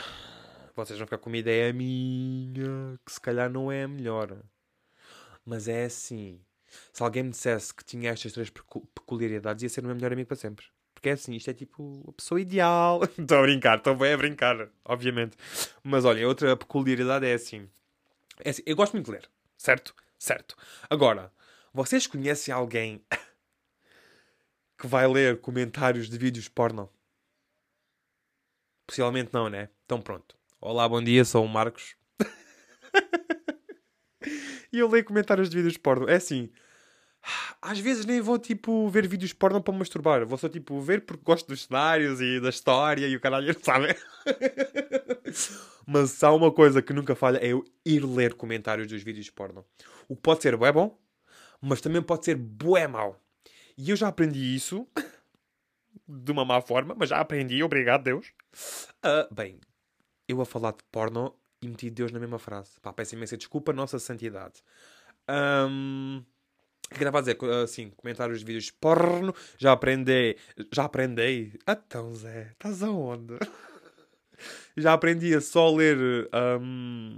Vocês 0.76 0.96
vão 0.98 1.06
ficar 1.06 1.18
com 1.18 1.28
uma 1.28 1.36
ideia 1.36 1.72
minha 1.72 2.96
que 3.04 3.12
se 3.12 3.20
calhar 3.20 3.50
não 3.50 3.72
é 3.72 3.82
a 3.82 3.88
melhor. 3.88 4.36
Mas 5.44 5.66
é 5.66 5.86
assim. 5.86 6.40
Se 6.92 7.02
alguém 7.02 7.24
me 7.24 7.30
dissesse 7.30 7.74
que 7.74 7.84
tinha 7.84 8.10
estas 8.10 8.32
três 8.32 8.50
peculiaridades, 8.50 9.64
ia 9.64 9.68
ser 9.68 9.80
o 9.80 9.86
meu 9.86 9.96
melhor 9.96 10.12
amigo 10.12 10.28
para 10.28 10.36
sempre. 10.36 10.66
Porque 10.94 11.08
é 11.08 11.12
assim, 11.12 11.34
isto 11.34 11.50
é 11.50 11.54
tipo 11.54 12.04
a 12.08 12.12
pessoa 12.12 12.40
ideal. 12.40 13.00
Estou 13.18 13.38
a 13.38 13.42
brincar, 13.42 13.78
estou 13.78 13.96
bem 13.96 14.12
a 14.12 14.16
brincar, 14.16 14.68
obviamente. 14.84 15.36
Mas 15.82 16.04
olha, 16.04 16.26
outra 16.26 16.56
peculiaridade 16.56 17.26
é 17.26 17.34
assim. 17.34 17.68
É 18.44 18.50
assim, 18.50 18.62
eu 18.64 18.76
gosto 18.76 18.92
muito 18.92 19.06
de 19.06 19.12
ler, 19.12 19.28
certo? 19.56 19.94
Certo. 20.18 20.56
Agora, 20.88 21.32
vocês 21.72 22.06
conhecem 22.06 22.54
alguém 22.54 23.04
que 24.78 24.86
vai 24.86 25.06
ler 25.06 25.40
comentários 25.40 26.08
de 26.08 26.16
vídeos 26.16 26.48
porno? 26.48 26.90
Possivelmente 28.86 29.30
não, 29.32 29.48
né? 29.48 29.68
Então 29.84 30.00
pronto. 30.00 30.36
Olá, 30.60 30.88
bom 30.88 31.02
dia, 31.02 31.24
sou 31.24 31.44
o 31.44 31.48
Marcos. 31.48 31.96
e 34.72 34.78
eu 34.78 34.88
leio 34.88 35.04
comentários 35.04 35.50
de 35.50 35.56
vídeos 35.56 35.76
porno. 35.76 36.08
É 36.08 36.14
assim. 36.14 36.50
Às 37.60 37.80
vezes 37.80 38.06
nem 38.06 38.20
vou 38.20 38.38
tipo 38.38 38.88
ver 38.88 39.08
vídeos 39.08 39.32
porno 39.32 39.60
para 39.60 39.72
me 39.72 39.80
masturbar. 39.80 40.24
Vou 40.24 40.38
só 40.38 40.48
tipo 40.48 40.80
ver 40.80 41.04
porque 41.04 41.24
gosto 41.24 41.48
dos 41.48 41.64
cenários 41.64 42.20
e 42.20 42.38
da 42.38 42.48
história 42.48 43.08
e 43.08 43.16
o 43.16 43.20
caralho, 43.20 43.52
sabe? 43.60 43.88
Mas 45.84 46.22
há 46.22 46.32
uma 46.32 46.52
coisa 46.52 46.80
que 46.80 46.92
nunca 46.92 47.16
falha 47.16 47.38
é 47.38 47.48
eu 47.48 47.64
ir 47.84 48.04
ler 48.04 48.34
comentários 48.34 48.86
dos 48.86 49.02
vídeos 49.02 49.28
porno. 49.30 49.64
O 50.08 50.14
que 50.14 50.22
pode 50.22 50.42
ser 50.42 50.56
bué 50.56 50.70
bom, 50.70 50.96
mas 51.60 51.80
também 51.80 52.00
pode 52.00 52.24
ser 52.24 52.36
bué 52.36 52.86
mau. 52.86 53.20
E 53.76 53.90
eu 53.90 53.96
já 53.96 54.06
aprendi 54.06 54.54
isso 54.54 54.86
de 56.08 56.32
uma 56.32 56.44
má 56.44 56.60
forma, 56.60 56.94
mas 56.96 57.08
já 57.08 57.20
aprendi, 57.20 57.62
obrigado 57.62 58.04
Deus. 58.04 58.32
Uh, 59.04 59.34
bem, 59.34 59.60
eu 60.28 60.40
a 60.40 60.46
falar 60.46 60.72
de 60.72 60.82
porno 60.90 61.34
e 61.60 61.68
meti 61.68 61.90
Deus 61.90 62.12
na 62.12 62.18
mesma 62.18 62.38
frase. 62.38 62.80
Pá, 62.80 62.92
peço 62.92 63.14
imensa 63.14 63.36
desculpa, 63.36 63.72
nossa 63.72 63.98
santidade. 63.98 64.62
Um, 65.28 66.22
o 66.90 66.94
que 66.94 67.02
estava 67.02 67.18
a 67.18 67.20
dizer? 67.20 67.38
Assim, 67.62 67.90
comentários 67.90 68.40
de 68.40 68.44
vídeos 68.44 68.70
porno. 68.70 69.34
Já 69.58 69.72
aprendi. 69.72 70.36
Já 70.72 70.84
aprendi. 70.84 71.58
Então, 71.66 72.14
Zé, 72.14 72.52
estás 72.52 72.82
aonde? 72.82 73.34
já 74.76 74.92
aprendi 74.92 75.34
a 75.34 75.40
só 75.40 75.68
ler. 75.70 75.98
Um, 76.60 77.16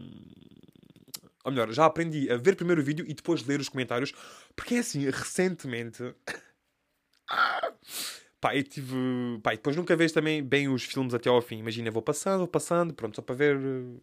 ou 1.44 1.52
melhor, 1.52 1.70
já 1.72 1.84
aprendi 1.84 2.30
a 2.30 2.36
ver 2.36 2.56
primeiro 2.56 2.80
o 2.80 2.84
vídeo 2.84 3.04
e 3.08 3.14
depois 3.14 3.44
ler 3.44 3.60
os 3.60 3.68
comentários. 3.68 4.12
Porque 4.56 4.76
é 4.76 4.78
assim, 4.78 5.04
recentemente. 5.04 6.02
Pá, 8.40 8.54
eu 8.56 8.62
tive. 8.62 8.96
Pá, 9.42 9.52
e 9.52 9.56
depois 9.56 9.76
nunca 9.76 9.96
vês 9.96 10.12
também 10.12 10.42
bem 10.42 10.68
os 10.68 10.84
filmes 10.84 11.12
até 11.14 11.28
ao 11.28 11.42
fim. 11.42 11.58
Imagina, 11.58 11.90
vou 11.90 12.02
passando, 12.02 12.38
vou 12.38 12.48
passando, 12.48 12.94
pronto, 12.94 13.16
só 13.16 13.22
para 13.22 13.34
ver 13.34 13.56
uh, 13.56 14.00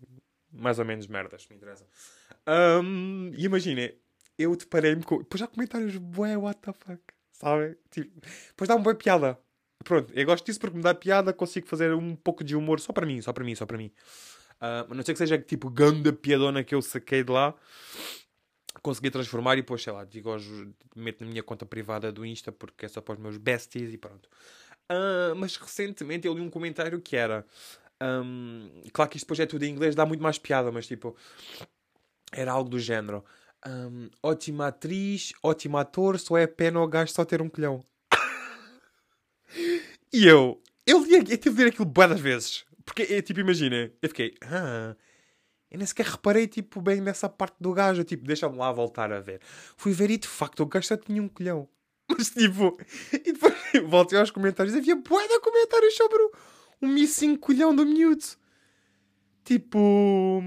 mais 0.51 0.77
ou 0.79 0.85
menos 0.85 1.07
merdas, 1.07 1.47
me 1.49 1.55
interessa. 1.55 1.85
Um, 2.47 3.31
e 3.33 3.45
imagina, 3.45 3.91
eu 4.37 4.55
deparei-me 4.55 5.03
com. 5.03 5.19
Depois 5.19 5.41
há 5.41 5.47
comentários, 5.47 5.95
bué, 5.97 6.35
what 6.37 6.59
the 6.61 6.73
fuck, 6.73 7.01
sabe? 7.31 7.77
Tipo, 7.89 8.11
depois 8.49 8.67
dá-me 8.67 8.83
boa 8.83 8.95
piada. 8.95 9.39
Pronto, 9.83 10.11
eu 10.13 10.25
gosto 10.25 10.45
disso 10.45 10.59
porque 10.59 10.75
me 10.75 10.83
dá 10.83 10.93
piada, 10.93 11.31
consigo 11.31 11.67
fazer 11.67 11.93
um 11.93 12.15
pouco 12.15 12.43
de 12.43 12.55
humor 12.55 12.79
só 12.79 12.91
para 12.91 13.05
mim, 13.05 13.21
só 13.21 13.31
para 13.31 13.43
mim, 13.43 13.55
só 13.55 13.65
para 13.65 13.77
mim. 13.77 13.91
Uh, 14.55 14.91
a 14.91 14.95
não 14.95 15.03
ser 15.03 15.13
que 15.13 15.19
seja 15.19 15.37
tipo 15.37 15.69
ganda 15.69 16.11
piadona 16.11 16.63
que 16.63 16.73
eu 16.73 16.81
saquei 16.81 17.23
de 17.23 17.31
lá 17.31 17.53
consegui 18.81 19.09
transformar 19.09 19.53
e 19.53 19.61
depois, 19.61 19.81
sei 19.81 19.93
lá, 19.93 20.03
digo 20.03 20.29
aos, 20.29 20.43
meto 20.95 21.23
na 21.23 21.29
minha 21.29 21.43
conta 21.43 21.65
privada 21.65 22.11
do 22.11 22.25
Insta 22.25 22.51
porque 22.51 22.85
é 22.85 22.89
só 22.89 23.01
para 23.01 23.13
os 23.13 23.19
meus 23.19 23.37
besties 23.37 23.93
e 23.93 23.97
pronto. 23.97 24.29
Uh, 24.91 25.35
mas 25.35 25.57
recentemente 25.57 26.27
eu 26.27 26.33
li 26.33 26.41
um 26.41 26.49
comentário 26.49 27.01
que 27.01 27.15
era. 27.15 27.45
Um, 28.01 28.69
claro 28.93 29.09
que 29.09 29.17
isto 29.17 29.25
depois 29.25 29.39
é 29.39 29.45
tudo 29.45 29.63
em 29.63 29.71
inglês, 29.71 29.95
dá 29.95 30.05
muito 30.05 30.21
mais 30.21 30.37
piada, 30.37 30.71
mas 30.71 30.87
tipo. 30.87 31.15
Era 32.31 32.51
algo 32.51 32.69
do 32.69 32.79
género. 32.79 33.23
Um, 33.65 34.09
ótima 34.21 34.67
atriz, 34.67 35.33
ótimo 35.41 35.77
ator, 35.77 36.19
só 36.19 36.37
é 36.37 36.45
pena 36.45 36.81
o 36.81 36.87
gajo 36.87 37.11
só 37.11 37.25
ter 37.25 37.41
um 37.41 37.49
colhão. 37.49 37.83
e 40.13 40.27
eu. 40.27 40.61
Eu, 40.85 41.03
li, 41.03 41.15
eu 41.15 41.23
tive 41.23 41.37
de 41.37 41.49
ver 41.49 41.67
aquilo 41.69 41.91
várias 41.95 42.19
vezes. 42.19 42.65
Porque, 42.85 43.03
é, 43.03 43.21
tipo, 43.21 43.39
imagina, 43.39 43.91
eu 44.01 44.09
fiquei. 44.09 44.35
Ah, 44.41 44.95
eu 45.75 45.77
nem 45.77 45.85
sequer 45.85 46.05
reparei, 46.05 46.47
tipo, 46.47 46.81
bem 46.81 47.01
nessa 47.01 47.27
parte 47.27 47.57
do 47.59 47.73
gajo. 47.73 48.03
Tipo, 48.03 48.25
deixa-me 48.25 48.57
lá 48.57 48.71
voltar 48.71 49.11
a 49.11 49.19
ver. 49.19 49.41
Fui 49.75 49.91
ver 49.91 50.09
e, 50.09 50.17
de 50.17 50.27
facto, 50.27 50.61
o 50.61 50.65
gajo 50.65 50.87
só 50.87 50.97
tinha 50.97 51.21
um 51.21 51.27
colhão. 51.27 51.67
Mas, 52.09 52.29
tipo... 52.29 52.77
E 53.11 53.33
depois 53.33 53.53
voltei 53.87 54.17
aos 54.17 54.31
comentários. 54.31 54.73
Havia 54.75 54.95
bué 54.95 55.27
de 55.27 55.39
comentários 55.39 55.95
sobre 55.95 56.17
o, 56.17 56.31
o 56.81 56.87
missing 56.87 57.35
colhão 57.35 57.75
do 57.75 57.85
miúdo. 57.85 58.25
Tipo... 59.43 60.41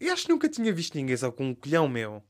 Eu 0.00 0.12
acho 0.12 0.26
que 0.26 0.32
nunca 0.32 0.48
tinha 0.48 0.72
visto 0.72 0.94
ninguém 0.94 1.16
só 1.16 1.32
com 1.32 1.48
um 1.48 1.54
colhão, 1.54 1.88
meu. 1.88 2.22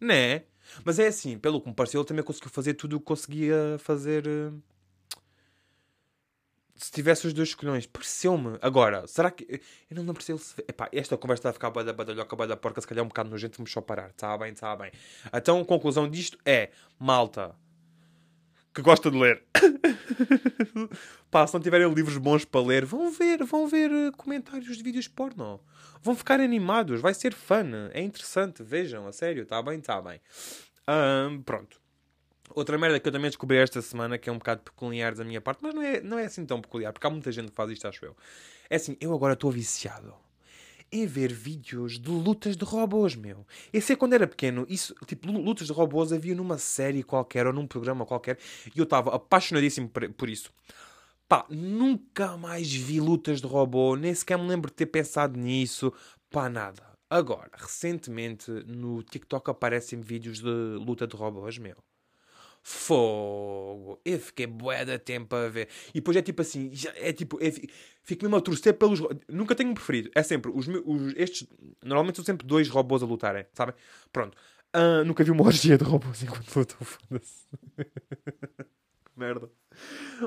Né? 0.00 0.44
Mas 0.84 0.98
é 0.98 1.08
assim, 1.08 1.38
pelo 1.38 1.60
que 1.60 1.68
me 1.68 1.74
pareceu, 1.74 2.00
ele 2.00 2.08
também 2.08 2.24
conseguiu 2.24 2.50
fazer 2.50 2.74
tudo 2.74 2.96
o 2.96 3.00
que 3.00 3.06
conseguia 3.06 3.76
fazer... 3.78 4.26
Uh 4.26 4.60
se 6.80 6.90
tivesse 6.90 7.26
os 7.26 7.34
dois 7.34 7.54
colhões, 7.54 7.86
pareceu-me. 7.86 8.58
Agora, 8.62 9.06
será 9.06 9.30
que. 9.30 9.60
Eu 9.90 9.96
não, 9.96 10.04
não 10.04 10.14
percebo 10.14 10.38
se. 10.38 10.54
Epá, 10.66 10.88
esta 10.92 11.16
conversa 11.16 11.50
a 11.50 11.52
ficar 11.52 11.70
bada 11.70 11.92
badalhoca, 11.92 12.34
bada 12.34 12.56
porca, 12.56 12.80
se 12.80 12.86
calhar 12.86 13.04
um 13.04 13.08
bocado 13.08 13.28
nojento, 13.28 13.58
vamos 13.58 13.70
só 13.70 13.80
parar. 13.80 14.10
Está 14.10 14.36
bem, 14.38 14.52
está 14.52 14.74
bem. 14.74 14.90
Então, 15.32 15.60
a 15.60 15.64
conclusão 15.64 16.08
disto 16.08 16.38
é: 16.44 16.70
malta 16.98 17.54
que 18.72 18.82
gosta 18.82 19.10
de 19.10 19.18
ler. 19.18 19.42
Pá, 21.30 21.46
se 21.46 21.54
não 21.54 21.60
tiverem 21.60 21.92
livros 21.92 22.16
bons 22.16 22.44
para 22.44 22.60
ler, 22.60 22.84
vão 22.84 23.10
ver, 23.10 23.44
vão 23.44 23.66
ver 23.66 23.90
eh, 23.90 24.10
comentários 24.16 24.76
de 24.76 24.82
vídeos 24.82 25.08
porno. 25.08 25.60
Vão 26.02 26.14
ficar 26.14 26.40
animados, 26.40 27.00
vai 27.00 27.12
ser 27.12 27.34
fun, 27.34 27.90
é 27.92 28.00
interessante, 28.00 28.62
vejam, 28.62 29.06
a 29.06 29.12
sério, 29.12 29.42
está 29.42 29.62
bem, 29.62 29.78
está 29.78 30.00
bem. 30.00 30.20
Um, 30.88 31.42
pronto. 31.42 31.79
Outra 32.54 32.76
merda 32.78 32.98
que 32.98 33.08
eu 33.08 33.12
também 33.12 33.30
descobri 33.30 33.56
esta 33.58 33.80
semana, 33.80 34.18
que 34.18 34.28
é 34.28 34.32
um 34.32 34.38
bocado 34.38 34.62
peculiar 34.62 35.14
da 35.14 35.24
minha 35.24 35.40
parte, 35.40 35.60
mas 35.62 35.74
não 35.74 35.82
é, 35.82 36.00
não 36.00 36.18
é 36.18 36.24
assim 36.24 36.44
tão 36.44 36.60
peculiar, 36.60 36.92
porque 36.92 37.06
há 37.06 37.10
muita 37.10 37.30
gente 37.30 37.50
que 37.50 37.56
faz 37.56 37.70
isto, 37.70 37.86
acho 37.86 38.04
eu. 38.04 38.16
É 38.68 38.76
assim, 38.76 38.96
eu 39.00 39.14
agora 39.14 39.34
estou 39.34 39.50
viciado 39.50 40.14
em 40.92 41.06
ver 41.06 41.32
vídeos 41.32 41.98
de 41.98 42.10
lutas 42.10 42.56
de 42.56 42.64
robôs, 42.64 43.14
meu. 43.14 43.46
Esse 43.72 43.92
é 43.92 43.96
quando 43.96 44.14
era 44.14 44.26
pequeno, 44.26 44.66
isso, 44.68 44.94
tipo, 45.06 45.30
lutas 45.30 45.66
de 45.66 45.72
robôs 45.72 46.12
havia 46.12 46.34
numa 46.34 46.58
série 46.58 47.02
qualquer 47.02 47.46
ou 47.46 47.52
num 47.52 47.66
programa 47.66 48.04
qualquer 48.04 48.38
e 48.74 48.78
eu 48.78 48.84
estava 48.84 49.14
apaixonadíssimo 49.14 49.88
por 49.88 50.28
isso. 50.28 50.52
Pá, 51.28 51.46
nunca 51.48 52.36
mais 52.36 52.72
vi 52.72 53.00
lutas 53.00 53.40
de 53.40 53.46
robô, 53.46 53.94
nem 53.94 54.12
sequer 54.12 54.36
me 54.36 54.48
lembro 54.48 54.68
de 54.68 54.74
ter 54.74 54.86
pensado 54.86 55.38
nisso. 55.38 55.92
Pá, 56.28 56.48
nada. 56.48 56.82
Agora, 57.08 57.50
recentemente 57.56 58.50
no 58.66 59.02
TikTok 59.02 59.50
aparecem 59.50 60.00
vídeos 60.00 60.40
de 60.40 60.50
luta 60.84 61.06
de 61.06 61.16
robôs, 61.16 61.56
meu. 61.58 61.76
Fogo! 62.62 64.00
Eu 64.04 64.18
fiquei 64.18 64.46
bué 64.46 64.84
de 64.84 64.98
tempo 64.98 65.34
a 65.34 65.48
ver. 65.48 65.68
E 65.90 65.94
depois 65.94 66.16
é 66.16 66.22
tipo 66.22 66.42
assim, 66.42 66.70
é 66.96 67.12
tipo, 67.12 67.38
é, 67.42 67.50
fico 68.02 68.24
mesmo 68.24 68.36
a 68.36 68.40
torcer 68.40 68.74
pelos. 68.74 69.00
Nunca 69.28 69.54
tenho 69.54 69.70
um 69.70 69.74
preferido. 69.74 70.10
É 70.14 70.22
sempre, 70.22 70.50
os, 70.54 70.68
os, 70.68 71.14
estes. 71.16 71.48
Normalmente 71.82 72.16
são 72.16 72.24
sempre 72.24 72.46
dois 72.46 72.68
robôs 72.68 73.02
a 73.02 73.06
lutarem, 73.06 73.46
sabem? 73.54 73.74
Pronto. 74.12 74.36
Uh, 74.76 75.04
nunca 75.04 75.24
vi 75.24 75.30
uma 75.30 75.42
orgia 75.46 75.78
de 75.78 75.84
robôs 75.84 76.22
enquanto 76.22 76.54
lutam, 76.54 76.78
foda-se. 76.80 77.46
Merda. 79.16 79.50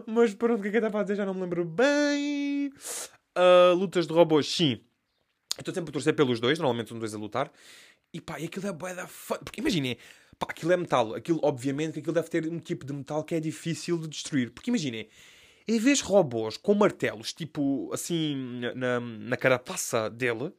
Mas 0.05 0.33
pronto, 0.33 0.59
o 0.59 0.61
que 0.61 0.67
é 0.67 0.71
que 0.71 0.77
estava 0.77 0.99
a 0.99 1.03
dizer? 1.03 1.15
Já 1.15 1.25
não 1.25 1.33
me 1.33 1.41
lembro 1.41 1.65
bem. 1.65 2.71
Uh, 3.37 3.73
lutas 3.75 4.05
de 4.07 4.13
robôs, 4.13 4.47
sim. 4.51 4.81
Estou 5.57 5.73
sempre 5.73 5.89
a 5.89 5.93
torcer 5.93 6.15
pelos 6.15 6.39
dois, 6.39 6.57
normalmente 6.57 6.89
são 6.89 6.99
dois 6.99 7.13
a 7.13 7.17
lutar. 7.17 7.51
E 8.13 8.19
pá, 8.21 8.39
e 8.39 8.45
aquilo 8.45 8.67
é 8.67 8.71
bué 8.71 8.93
da 8.93 9.07
fã. 9.07 9.37
Porque 9.37 9.61
imaginem, 9.61 9.97
pá, 10.37 10.47
aquilo 10.49 10.71
é 10.71 10.77
metal. 10.77 11.13
Aquilo, 11.13 11.39
obviamente, 11.43 11.99
aquilo 11.99 12.13
deve 12.13 12.29
ter 12.29 12.47
um 12.47 12.59
tipo 12.59 12.85
de 12.85 12.93
metal 12.93 13.23
que 13.23 13.35
é 13.35 13.39
difícil 13.39 13.97
de 13.97 14.07
destruir. 14.07 14.51
Porque 14.51 14.69
imaginem, 14.69 15.07
em 15.67 15.79
vez 15.79 15.99
de 15.99 16.03
robôs 16.03 16.57
com 16.57 16.73
martelos, 16.73 17.33
tipo, 17.33 17.89
assim, 17.93 18.61
na, 18.75 18.99
na 18.99 19.37
carapaça 19.37 20.09
dele, 20.09 20.51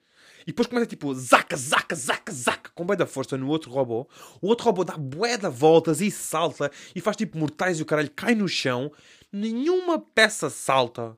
e 0.42 0.46
depois 0.46 0.68
começa 0.68 0.86
tipo, 0.86 1.14
zaca, 1.14 1.56
zaca, 1.56 1.94
zaca, 1.94 2.32
zaca, 2.32 2.70
com 2.74 2.84
bué 2.84 2.96
da 2.96 3.06
força 3.06 3.36
no 3.36 3.48
outro 3.48 3.70
robô, 3.70 4.06
o 4.40 4.48
outro 4.48 4.66
robô 4.66 4.84
dá 4.84 4.96
bué 4.96 5.38
da 5.38 5.48
voltas 5.48 6.00
e 6.00 6.10
salta, 6.10 6.70
e 6.94 7.00
faz 7.00 7.16
tipo 7.16 7.38
mortais 7.38 7.78
e 7.78 7.82
o 7.82 7.86
caralho 7.86 8.10
cai 8.10 8.34
no 8.34 8.48
chão, 8.48 8.92
nenhuma 9.32 9.98
peça 9.98 10.50
salta. 10.50 11.16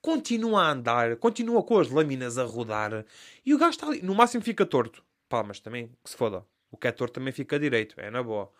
Continua 0.00 0.62
a 0.62 0.70
andar, 0.70 1.16
continua 1.16 1.62
com 1.62 1.78
as 1.78 1.90
lâminas 1.90 2.38
a 2.38 2.44
rodar, 2.44 3.04
e 3.44 3.52
o 3.52 3.58
gajo 3.58 3.72
está 3.72 3.86
ali, 3.86 4.02
no 4.02 4.14
máximo 4.14 4.42
fica 4.42 4.64
torto. 4.64 5.04
Pá, 5.28 5.42
mas 5.42 5.60
também, 5.60 5.90
que 6.02 6.10
se 6.10 6.16
foda. 6.16 6.44
O 6.70 6.76
torto 6.76 7.14
também 7.14 7.32
fica 7.32 7.58
direito, 7.58 8.00
é 8.00 8.10
na 8.10 8.22
boa. 8.22 8.50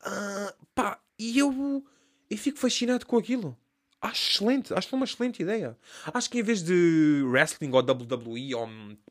Uh, 0.00 0.66
pá, 0.74 1.00
e 1.18 1.38
eu, 1.38 1.84
eu 2.30 2.38
fico 2.38 2.58
fascinado 2.58 3.06
com 3.06 3.16
aquilo. 3.16 3.56
Acho 4.00 4.30
excelente, 4.30 4.72
acho 4.72 4.86
que 4.86 4.90
foi 4.90 4.96
uma 4.96 5.04
excelente 5.04 5.42
ideia. 5.42 5.76
Acho 6.14 6.30
que 6.30 6.38
em 6.38 6.42
vez 6.42 6.62
de 6.62 7.22
wrestling 7.24 7.72
ou 7.72 7.80
WWE 7.80 8.54
ou 8.54 8.68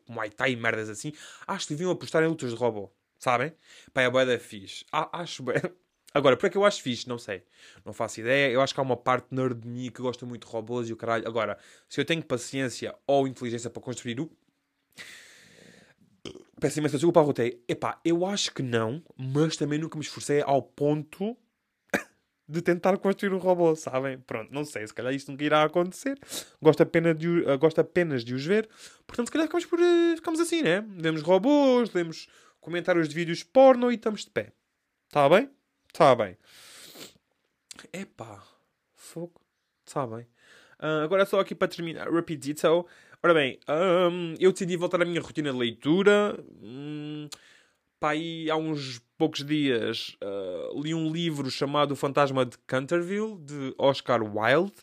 Muay 0.07 0.29
Thai 0.29 0.51
e 0.51 0.55
merdas 0.55 0.89
assim, 0.89 1.11
acho 1.45 1.67
que 1.67 1.73
deviam 1.73 1.91
apostar 1.91 2.23
em 2.23 2.27
lutas 2.27 2.51
de 2.51 2.55
robô. 2.55 2.89
Sabem? 3.19 3.53
Pá, 3.93 4.03
é 4.03 4.09
boa 4.09 4.25
da 4.25 4.39
fixe. 4.39 4.85
acho 4.91 5.43
bem. 5.43 5.55
Agora, 6.13 6.37
por 6.37 6.45
é 6.45 6.49
que 6.49 6.57
eu 6.57 6.63
acho 6.63 6.81
fixe? 6.81 7.07
Não 7.07 7.17
sei. 7.17 7.43
Não 7.83 7.91
faço 7.91 8.21
ideia. 8.21 8.49
Eu 8.51 8.61
acho 8.61 8.73
que 8.73 8.79
há 8.79 8.83
uma 8.83 8.95
parte 8.95 9.27
nerd 9.31 9.55
de 9.59 9.67
mim 9.67 9.91
que 9.91 10.01
gosta 10.01 10.25
muito 10.25 10.47
de 10.47 10.53
robôs 10.53 10.89
e 10.89 10.93
o 10.93 10.97
caralho. 10.97 11.27
Agora, 11.27 11.57
se 11.89 11.99
eu 11.99 12.05
tenho 12.05 12.23
paciência 12.23 12.95
ou 13.05 13.27
inteligência 13.27 13.69
para 13.69 13.81
construir 13.81 14.19
o 14.21 14.31
Peço 16.59 16.79
imensa 16.79 16.97
desculpa, 16.97 17.19
arrotei. 17.19 17.63
Epá, 17.67 17.99
eu 18.03 18.25
acho 18.25 18.51
que 18.53 18.63
não, 18.63 19.03
mas 19.15 19.55
também 19.55 19.77
nunca 19.77 19.97
me 19.97 20.03
esforcei 20.03 20.41
ao 20.41 20.61
ponto 20.61 21.37
de 22.49 22.61
tentar 22.61 22.97
construir 22.97 23.31
um 23.31 23.37
robô, 23.37 23.75
sabem? 23.75 24.19
Pronto, 24.19 24.51
não 24.51 24.65
sei, 24.65 24.87
se 24.87 24.93
calhar 24.93 25.13
isto 25.13 25.31
nunca 25.31 25.43
irá 25.43 25.63
acontecer. 25.63 26.17
Gosto 26.59 26.81
apenas 26.81 27.15
de, 27.15 27.27
uh, 27.27 27.57
gosto 27.59 27.79
apenas 27.79 28.25
de 28.25 28.33
os 28.33 28.43
ver. 28.43 28.67
Portanto, 29.05 29.27
se 29.27 29.31
calhar 29.31 29.47
ficamos, 29.47 29.65
por, 29.67 29.79
uh, 29.79 30.15
ficamos 30.15 30.39
assim, 30.39 30.63
né? 30.63 30.83
Vemos 30.87 31.21
robôs, 31.21 31.93
lemos 31.93 32.27
comentários 32.59 33.07
de 33.07 33.13
vídeos 33.13 33.43
porno 33.43 33.91
e 33.91 33.95
estamos 33.95 34.25
de 34.25 34.31
pé. 34.31 34.51
Está 35.07 35.29
bem? 35.29 35.49
Está 35.93 36.15
bem. 36.15 36.37
Epá, 37.93 38.43
fogo. 38.95 39.39
Está 39.85 40.07
bem. 40.07 40.27
Uh, 40.79 41.03
agora 41.03 41.25
só 41.25 41.39
aqui 41.39 41.55
para 41.55 41.67
terminar, 41.67 42.11
rapidito. 42.11 42.85
Ora 43.23 43.33
bem, 43.33 43.59
um, 43.67 44.35
eu 44.39 44.51
decidi 44.51 44.77
voltar 44.77 45.01
à 45.01 45.05
minha 45.05 45.19
rotina 45.19 45.51
de 45.51 45.57
leitura. 45.57 46.37
Um, 46.61 47.27
pá, 47.99 48.11
aí 48.11 48.49
há 48.49 48.55
uns 48.55 49.01
poucos 49.17 49.43
dias 49.43 50.15
uh, 50.23 50.79
li 50.81 50.93
um 50.93 51.11
livro 51.11 51.49
chamado 51.49 51.91
O 51.91 51.95
Fantasma 51.95 52.45
de 52.45 52.57
Canterville, 52.59 53.37
de 53.39 53.73
Oscar 53.77 54.21
Wilde. 54.21 54.75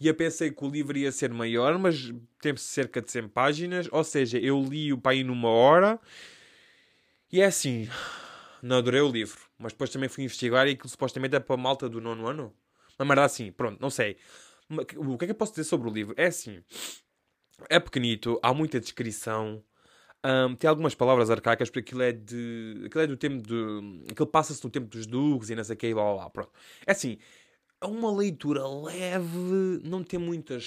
E 0.00 0.06
eu 0.06 0.14
pensei 0.14 0.50
que 0.50 0.64
o 0.64 0.68
livro 0.68 0.96
ia 0.96 1.10
ser 1.10 1.32
maior, 1.32 1.76
mas 1.78 2.12
tem 2.40 2.56
cerca 2.56 3.00
de 3.00 3.10
100 3.10 3.28
páginas. 3.28 3.88
Ou 3.90 4.04
seja, 4.04 4.38
eu 4.38 4.62
li 4.62 4.92
o 4.92 4.98
pai 4.98 5.24
numa 5.24 5.48
hora. 5.48 5.98
E 7.32 7.40
é 7.40 7.46
assim, 7.46 7.88
não 8.62 8.78
adorei 8.78 9.00
o 9.00 9.10
livro. 9.10 9.40
Mas 9.58 9.72
depois 9.72 9.90
também 9.90 10.08
fui 10.08 10.24
investigar 10.24 10.68
e 10.68 10.72
aquilo 10.72 10.88
supostamente 10.88 11.34
é 11.34 11.40
para 11.40 11.54
a 11.54 11.58
malta 11.58 11.88
do 11.88 12.00
nono 12.00 12.26
ano. 12.28 12.54
Mas 12.96 13.08
merda 13.08 13.24
assim, 13.24 13.50
pronto, 13.50 13.80
não 13.80 13.90
sei. 13.90 14.16
O 14.70 15.16
que 15.16 15.24
é 15.24 15.28
que 15.28 15.32
eu 15.32 15.36
posso 15.36 15.52
dizer 15.52 15.64
sobre 15.64 15.88
o 15.88 15.92
livro? 15.92 16.14
É 16.16 16.26
assim, 16.26 16.62
é 17.68 17.80
pequenito, 17.80 18.38
há 18.42 18.52
muita 18.52 18.78
descrição. 18.78 19.62
Um, 20.24 20.54
tem 20.56 20.68
algumas 20.68 20.94
palavras 20.94 21.30
arcaicas, 21.30 21.70
porque 21.70 21.80
aquilo 21.80 22.02
é 22.02 22.12
de. 22.12 22.82
Aquilo 22.86 23.04
é 23.04 23.06
do 23.06 23.16
tempo 23.16 23.42
de. 23.46 24.10
Aquilo 24.10 24.26
passa-se 24.26 24.62
no 24.64 24.70
tempo 24.70 24.88
dos 24.88 25.06
duques 25.06 25.50
e 25.50 25.54
não 25.54 25.64
sei 25.64 25.74
o 25.74 25.78
que, 25.78 25.94
blá 25.94 26.02
blá 26.04 26.14
blá. 26.14 26.30
Pronto. 26.30 26.52
É 26.86 26.92
assim, 26.92 27.18
é 27.80 27.86
uma 27.86 28.14
leitura 28.14 28.66
leve, 28.66 29.80
não 29.84 30.02
tem 30.02 30.18
muita 30.18 30.58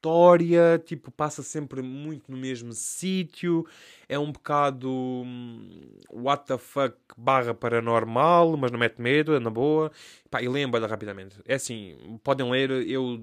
história, 0.00 0.82
tipo, 0.84 1.10
passa 1.10 1.42
sempre 1.42 1.82
muito 1.82 2.30
no 2.30 2.36
mesmo 2.36 2.72
sítio. 2.72 3.66
É 4.08 4.18
um 4.18 4.32
bocado. 4.32 4.90
Um, 4.90 5.98
what 6.10 6.46
the 6.46 6.56
fuck 6.56 6.96
barra 7.16 7.52
paranormal, 7.52 8.56
mas 8.56 8.72
não 8.72 8.78
mete 8.78 9.00
medo, 9.00 9.34
é 9.34 9.38
na 9.38 9.50
boa. 9.50 9.92
Pá, 10.30 10.42
e 10.42 10.48
lembra 10.48 10.84
rapidamente. 10.86 11.36
É 11.46 11.54
assim, 11.54 12.18
podem 12.24 12.50
ler, 12.50 12.70
eu 12.88 13.22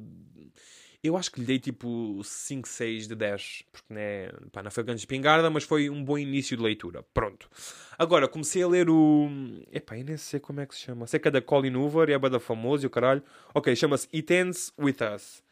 eu 1.03 1.15
acho 1.15 1.31
que 1.31 1.39
lhe 1.39 1.45
dei 1.45 1.59
tipo 1.59 2.21
5, 2.23 2.67
6 2.67 3.07
de 3.07 3.15
10. 3.15 3.63
Porque 3.71 3.93
né, 3.93 4.29
pá, 4.51 4.61
não 4.61 4.69
foi 4.69 4.83
grande 4.83 5.01
espingarda, 5.01 5.49
mas 5.49 5.63
foi 5.63 5.89
um 5.89 6.03
bom 6.03 6.17
início 6.17 6.55
de 6.55 6.61
leitura. 6.61 7.03
Pronto. 7.13 7.49
Agora, 7.97 8.27
comecei 8.27 8.61
a 8.61 8.67
ler 8.67 8.89
o. 8.89 9.29
Epá, 9.71 9.97
eu 9.97 10.05
nem 10.05 10.17
sei 10.17 10.39
como 10.39 10.61
é 10.61 10.65
que 10.65 10.75
se 10.75 10.81
chama. 10.81 11.07
Sei 11.07 11.19
que 11.19 11.27
é 11.27 11.31
da 11.31 11.41
Colin 11.41 11.75
Hoover 11.75 12.09
é 12.09 12.19
da 12.19 12.39
famoso 12.39 12.85
e 12.85 12.87
o 12.87 12.89
caralho. 12.89 13.23
Ok, 13.53 13.75
chama-se 13.75 14.07
It 14.13 14.31
Ends 14.31 14.73
With 14.77 14.97
Us. 15.15 15.46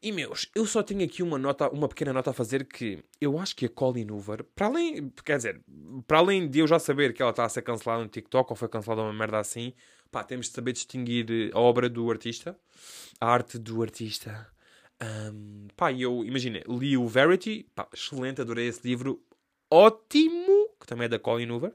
E 0.00 0.12
meus, 0.12 0.48
eu 0.54 0.64
só 0.64 0.82
tenho 0.82 1.04
aqui 1.04 1.22
uma 1.22 1.38
nota, 1.38 1.68
uma 1.70 1.88
pequena 1.88 2.12
nota 2.12 2.30
a 2.30 2.32
fazer 2.32 2.64
que 2.64 3.02
eu 3.20 3.38
acho 3.38 3.56
que 3.56 3.66
a 3.66 3.68
Colin 3.68 4.10
Hoover, 4.10 4.44
para 4.54 4.66
além, 4.66 5.12
quer 5.24 5.36
dizer, 5.36 5.60
para 6.06 6.18
além 6.18 6.48
de 6.48 6.60
eu 6.60 6.66
já 6.66 6.78
saber 6.78 7.12
que 7.12 7.20
ela 7.20 7.32
está 7.32 7.44
a 7.44 7.48
ser 7.48 7.62
cancelada 7.62 8.02
no 8.02 8.08
TikTok 8.08 8.50
ou 8.50 8.56
foi 8.56 8.68
cancelada 8.68 9.02
uma 9.02 9.12
merda 9.12 9.38
assim, 9.38 9.72
pá, 10.10 10.22
temos 10.22 10.46
de 10.46 10.52
saber 10.52 10.72
distinguir 10.72 11.50
a 11.52 11.58
obra 11.58 11.88
do 11.88 12.08
artista 12.10 12.56
a 13.20 13.26
arte 13.26 13.58
do 13.58 13.82
artista. 13.82 14.46
Um, 15.02 15.68
pá, 15.76 15.92
eu, 15.92 16.24
imagina, 16.24 16.62
li 16.68 16.96
o 16.96 17.06
Verity, 17.06 17.66
pá, 17.74 17.88
excelente, 17.92 18.40
adorei 18.40 18.68
esse 18.68 18.86
livro, 18.86 19.20
ótimo, 19.70 20.70
que 20.80 20.86
também 20.86 21.06
é 21.06 21.08
da 21.08 21.18
Colin 21.18 21.50
Hoover. 21.50 21.72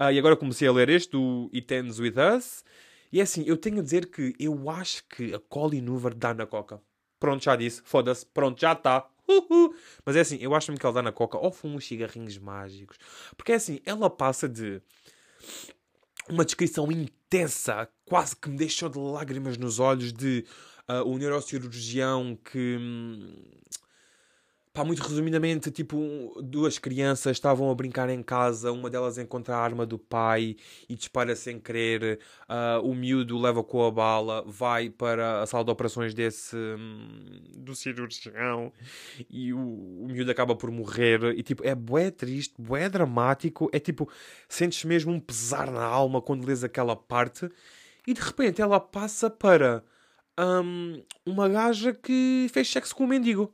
Uh, 0.00 0.10
e 0.12 0.18
agora 0.18 0.36
comecei 0.36 0.66
a 0.66 0.72
ler 0.72 0.88
este, 0.88 1.12
do 1.12 1.50
It 1.54 1.72
Ends 1.72 1.98
With 1.98 2.14
Us. 2.36 2.64
E 3.12 3.20
é 3.20 3.22
assim, 3.22 3.44
eu 3.46 3.56
tenho 3.56 3.78
a 3.78 3.82
dizer 3.82 4.10
que 4.10 4.34
eu 4.38 4.68
acho 4.68 5.04
que 5.08 5.32
a 5.34 5.38
Colin 5.38 5.88
Hoover 5.88 6.14
dá 6.14 6.34
na 6.34 6.46
coca. 6.46 6.80
Pronto, 7.24 7.42
já 7.42 7.56
disse, 7.56 7.80
foda-se, 7.86 8.26
pronto, 8.26 8.60
já 8.60 8.74
está. 8.74 9.08
Mas 10.04 10.14
é 10.14 10.20
assim, 10.20 10.36
eu 10.42 10.54
acho-me 10.54 10.76
que 10.76 10.84
ela 10.84 10.96
dá 10.96 11.00
na 11.00 11.10
coca 11.10 11.38
ou 11.38 11.50
fuma 11.50 11.76
uns 11.76 11.86
cigarrinhos 11.86 12.36
mágicos. 12.36 12.98
Porque 13.34 13.52
é 13.52 13.54
assim, 13.54 13.80
ela 13.86 14.10
passa 14.10 14.46
de 14.46 14.82
uma 16.28 16.44
descrição 16.44 16.92
intensa, 16.92 17.88
quase 18.04 18.36
que 18.36 18.50
me 18.50 18.58
deixou 18.58 18.90
de 18.90 18.98
lágrimas 18.98 19.56
nos 19.56 19.78
olhos, 19.78 20.12
de 20.12 20.44
uh, 20.86 21.08
um 21.08 21.16
neurocirurgião 21.16 22.38
que. 22.44 22.78
Pá, 24.74 24.84
muito 24.84 25.02
resumidamente, 25.04 25.70
tipo, 25.70 26.34
duas 26.42 26.80
crianças 26.80 27.36
estavam 27.36 27.70
a 27.70 27.74
brincar 27.76 28.10
em 28.10 28.20
casa, 28.24 28.72
uma 28.72 28.90
delas 28.90 29.18
encontra 29.18 29.54
a 29.54 29.60
arma 29.60 29.86
do 29.86 29.96
pai 30.00 30.56
e 30.88 30.96
dispara 30.96 31.36
sem 31.36 31.60
querer, 31.60 32.18
uh, 32.48 32.84
o 32.84 32.92
miúdo 32.92 33.38
leva 33.38 33.62
com 33.62 33.86
a 33.86 33.90
bala, 33.92 34.42
vai 34.44 34.90
para 34.90 35.42
a 35.42 35.46
sala 35.46 35.64
de 35.64 35.70
operações 35.70 36.12
desse, 36.12 36.56
um, 36.56 37.40
do 37.56 37.72
cirurgião 37.72 38.72
e 39.30 39.52
o, 39.52 39.60
o 39.60 40.08
miúdo 40.08 40.32
acaba 40.32 40.56
por 40.56 40.72
morrer. 40.72 41.22
E 41.36 41.44
tipo, 41.44 41.64
é 41.64 41.72
bué 41.72 42.10
triste, 42.10 42.54
bué 42.58 42.88
dramático, 42.88 43.70
é 43.72 43.78
tipo, 43.78 44.10
sentes 44.48 44.82
mesmo 44.84 45.12
um 45.12 45.20
pesar 45.20 45.70
na 45.70 45.84
alma 45.84 46.20
quando 46.20 46.44
lês 46.44 46.64
aquela 46.64 46.96
parte. 46.96 47.48
E 48.08 48.12
de 48.12 48.20
repente 48.20 48.60
ela 48.60 48.80
passa 48.80 49.30
para 49.30 49.84
um, 50.36 51.00
uma 51.24 51.48
gaja 51.48 51.94
que 51.94 52.48
fez 52.52 52.68
sexo 52.68 52.92
com 52.96 53.04
um 53.04 53.06
mendigo. 53.06 53.52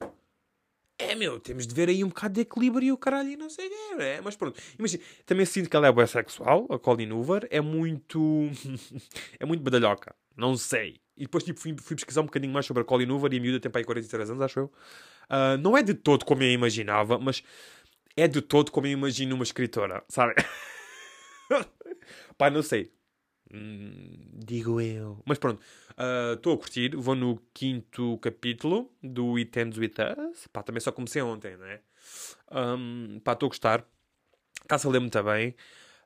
É, 1.00 1.14
meu, 1.14 1.40
temos 1.40 1.66
de 1.66 1.74
ver 1.74 1.88
aí 1.88 2.04
um 2.04 2.08
bocado 2.08 2.34
de 2.34 2.42
equilíbrio 2.42 2.86
e 2.86 2.92
o 2.92 2.96
caralho 2.96 3.30
e 3.30 3.36
não 3.36 3.48
sei 3.48 3.66
o 3.66 3.70
que 3.70 4.02
é, 4.02 4.20
mas 4.20 4.36
pronto. 4.36 4.60
Imagina, 4.78 5.02
também 5.24 5.46
sinto 5.46 5.70
que 5.70 5.76
ela 5.76 5.86
é 5.86 5.92
boa 5.92 6.06
sexual, 6.06 6.66
a 6.70 6.78
Colin 6.78 7.10
Hoover, 7.10 7.48
é 7.50 7.60
muito... 7.60 8.50
é 9.40 9.46
muito 9.46 9.62
badalhoca, 9.62 10.14
não 10.36 10.56
sei. 10.56 11.00
E 11.16 11.22
depois, 11.22 11.42
tipo, 11.44 11.58
fui, 11.58 11.74
fui, 11.80 11.96
pesquisar 11.96 12.20
um 12.20 12.26
bocadinho 12.26 12.52
mais 12.52 12.66
sobre 12.66 12.82
a 12.82 12.84
Colin 12.84 13.10
Hoover 13.10 13.32
e 13.32 13.38
a 13.38 13.40
miúda 13.40 13.60
tem 13.60 13.70
para 13.70 13.80
aí 13.80 13.84
43 13.84 14.30
anos, 14.30 14.42
acho 14.42 14.60
eu. 14.60 14.72
Uh, 15.30 15.56
não 15.60 15.76
é 15.76 15.82
de 15.82 15.94
todo 15.94 16.24
como 16.24 16.42
eu 16.42 16.50
imaginava, 16.50 17.18
mas 17.18 17.42
é 18.16 18.28
de 18.28 18.42
todo 18.42 18.70
como 18.70 18.86
eu 18.86 18.92
imagino 18.92 19.34
uma 19.34 19.44
escritora, 19.44 20.04
sabe? 20.08 20.34
Pá, 22.36 22.50
não 22.50 22.62
sei. 22.62 22.92
Digo 23.52 24.80
eu. 24.80 25.20
Mas 25.24 25.38
pronto, 25.38 25.60
estou 26.34 26.52
uh, 26.52 26.56
a 26.56 26.58
curtir. 26.58 26.94
Vou 26.94 27.16
no 27.16 27.42
quinto 27.52 28.16
capítulo 28.18 28.92
do 29.02 29.36
It 29.36 29.58
Ends 29.58 29.76
With 29.76 29.94
Us. 30.30 30.46
Pá, 30.46 30.62
também 30.62 30.80
só 30.80 30.92
comecei 30.92 31.20
ontem, 31.20 31.56
não 31.56 31.66
é? 31.66 31.80
Um, 32.52 33.20
pá, 33.24 33.32
estou 33.32 33.48
a 33.48 33.50
gostar. 33.50 33.84
Está-se 34.62 34.86
a 34.86 34.90
ler 34.90 35.00
muito 35.00 35.22
bem. 35.22 35.56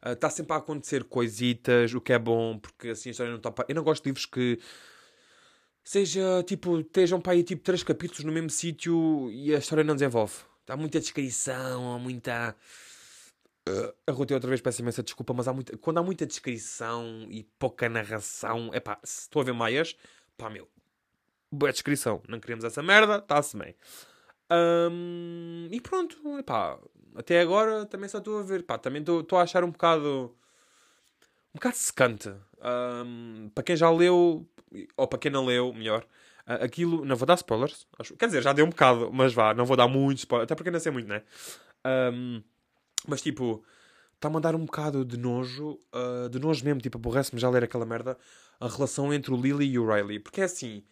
Está 0.06 0.28
uh, 0.28 0.30
sempre 0.30 0.54
a 0.54 0.56
acontecer 0.56 1.04
coisitas, 1.04 1.92
o 1.92 2.00
que 2.00 2.12
é 2.12 2.18
bom, 2.18 2.58
porque 2.58 2.88
assim 2.88 3.10
a 3.10 3.12
história 3.12 3.30
não 3.30 3.38
está... 3.38 3.52
Eu 3.68 3.74
não 3.74 3.82
gosto 3.82 4.02
de 4.02 4.08
livros 4.08 4.26
que 4.26 4.58
seja, 5.82 6.42
tipo, 6.46 6.80
estejam 6.80 7.20
para 7.20 7.32
aí, 7.32 7.42
tipo, 7.42 7.62
três 7.62 7.82
capítulos 7.82 8.24
no 8.24 8.32
mesmo 8.32 8.50
sítio 8.50 9.30
e 9.30 9.54
a 9.54 9.58
história 9.58 9.84
não 9.84 9.94
desenvolve. 9.94 10.34
Há 10.68 10.76
muita 10.76 11.00
descrição, 11.00 11.94
há 11.94 11.98
muita... 11.98 12.56
Uh, 13.66 13.94
arrotei 14.06 14.34
outra 14.34 14.48
vez, 14.48 14.60
peço 14.60 14.82
imensa 14.82 15.02
desculpa, 15.02 15.32
mas 15.32 15.48
há 15.48 15.52
muita, 15.52 15.76
quando 15.78 15.96
há 15.96 16.02
muita 16.02 16.26
descrição 16.26 17.26
e 17.30 17.44
pouca 17.58 17.88
narração, 17.88 18.70
é 18.74 18.80
pá, 18.80 18.98
se 19.02 19.22
estou 19.22 19.40
a 19.40 19.44
ver 19.44 19.54
maias, 19.54 19.96
pá, 20.36 20.50
meu, 20.50 20.68
boa 21.50 21.72
descrição, 21.72 22.22
não 22.28 22.38
queremos 22.38 22.62
essa 22.62 22.82
merda, 22.82 23.16
está-se 23.16 23.56
bem. 23.56 23.74
Um, 24.52 25.68
e 25.70 25.80
pronto, 25.80 26.16
pá, 26.44 26.78
até 27.14 27.40
agora 27.40 27.86
também 27.86 28.08
só 28.08 28.18
estou 28.18 28.38
a 28.38 28.42
ver, 28.42 28.64
pá, 28.64 28.76
também 28.76 29.00
estou 29.00 29.38
a 29.38 29.42
achar 29.42 29.64
um 29.64 29.70
bocado, 29.70 30.36
um 31.54 31.54
bocado 31.54 31.76
secante. 31.76 32.28
Um, 32.60 33.50
para 33.54 33.64
quem 33.64 33.76
já 33.76 33.90
leu, 33.90 34.46
ou 34.94 35.08
para 35.08 35.18
quem 35.18 35.30
não 35.30 35.46
leu, 35.46 35.72
melhor, 35.72 36.06
aquilo, 36.46 37.04
não 37.04 37.16
vou 37.16 37.26
dar 37.26 37.34
spoilers, 37.34 37.86
acho, 37.98 38.14
quer 38.16 38.26
dizer, 38.26 38.42
já 38.42 38.52
dei 38.52 38.64
um 38.64 38.68
bocado, 38.68 39.10
mas 39.10 39.32
vá, 39.32 39.54
não 39.54 39.64
vou 39.64 39.76
dar 39.76 39.88
muito 39.88 40.18
spoiler, 40.18 40.44
até 40.44 40.54
porque 40.54 40.70
não 40.70 40.80
sei 40.80 40.92
muito, 40.92 41.08
né? 41.08 41.22
Um, 42.12 42.42
mas 43.06 43.22
tipo, 43.22 43.64
está-me 44.14 44.36
a 44.36 44.40
dar 44.40 44.54
um 44.54 44.64
bocado 44.64 45.04
de 45.04 45.16
nojo, 45.16 45.80
uh, 45.94 46.28
de 46.28 46.38
nojo 46.38 46.64
mesmo, 46.64 46.80
tipo, 46.80 46.98
aborrece-me 46.98 47.40
já 47.40 47.48
ler 47.50 47.64
aquela 47.64 47.84
merda, 47.84 48.16
a 48.58 48.68
relação 48.68 49.12
entre 49.12 49.32
o 49.32 49.36
Lily 49.36 49.72
e 49.72 49.78
o 49.78 49.86
Riley. 49.86 50.18
Porque 50.18 50.40
é 50.40 50.44
assim, 50.44 50.82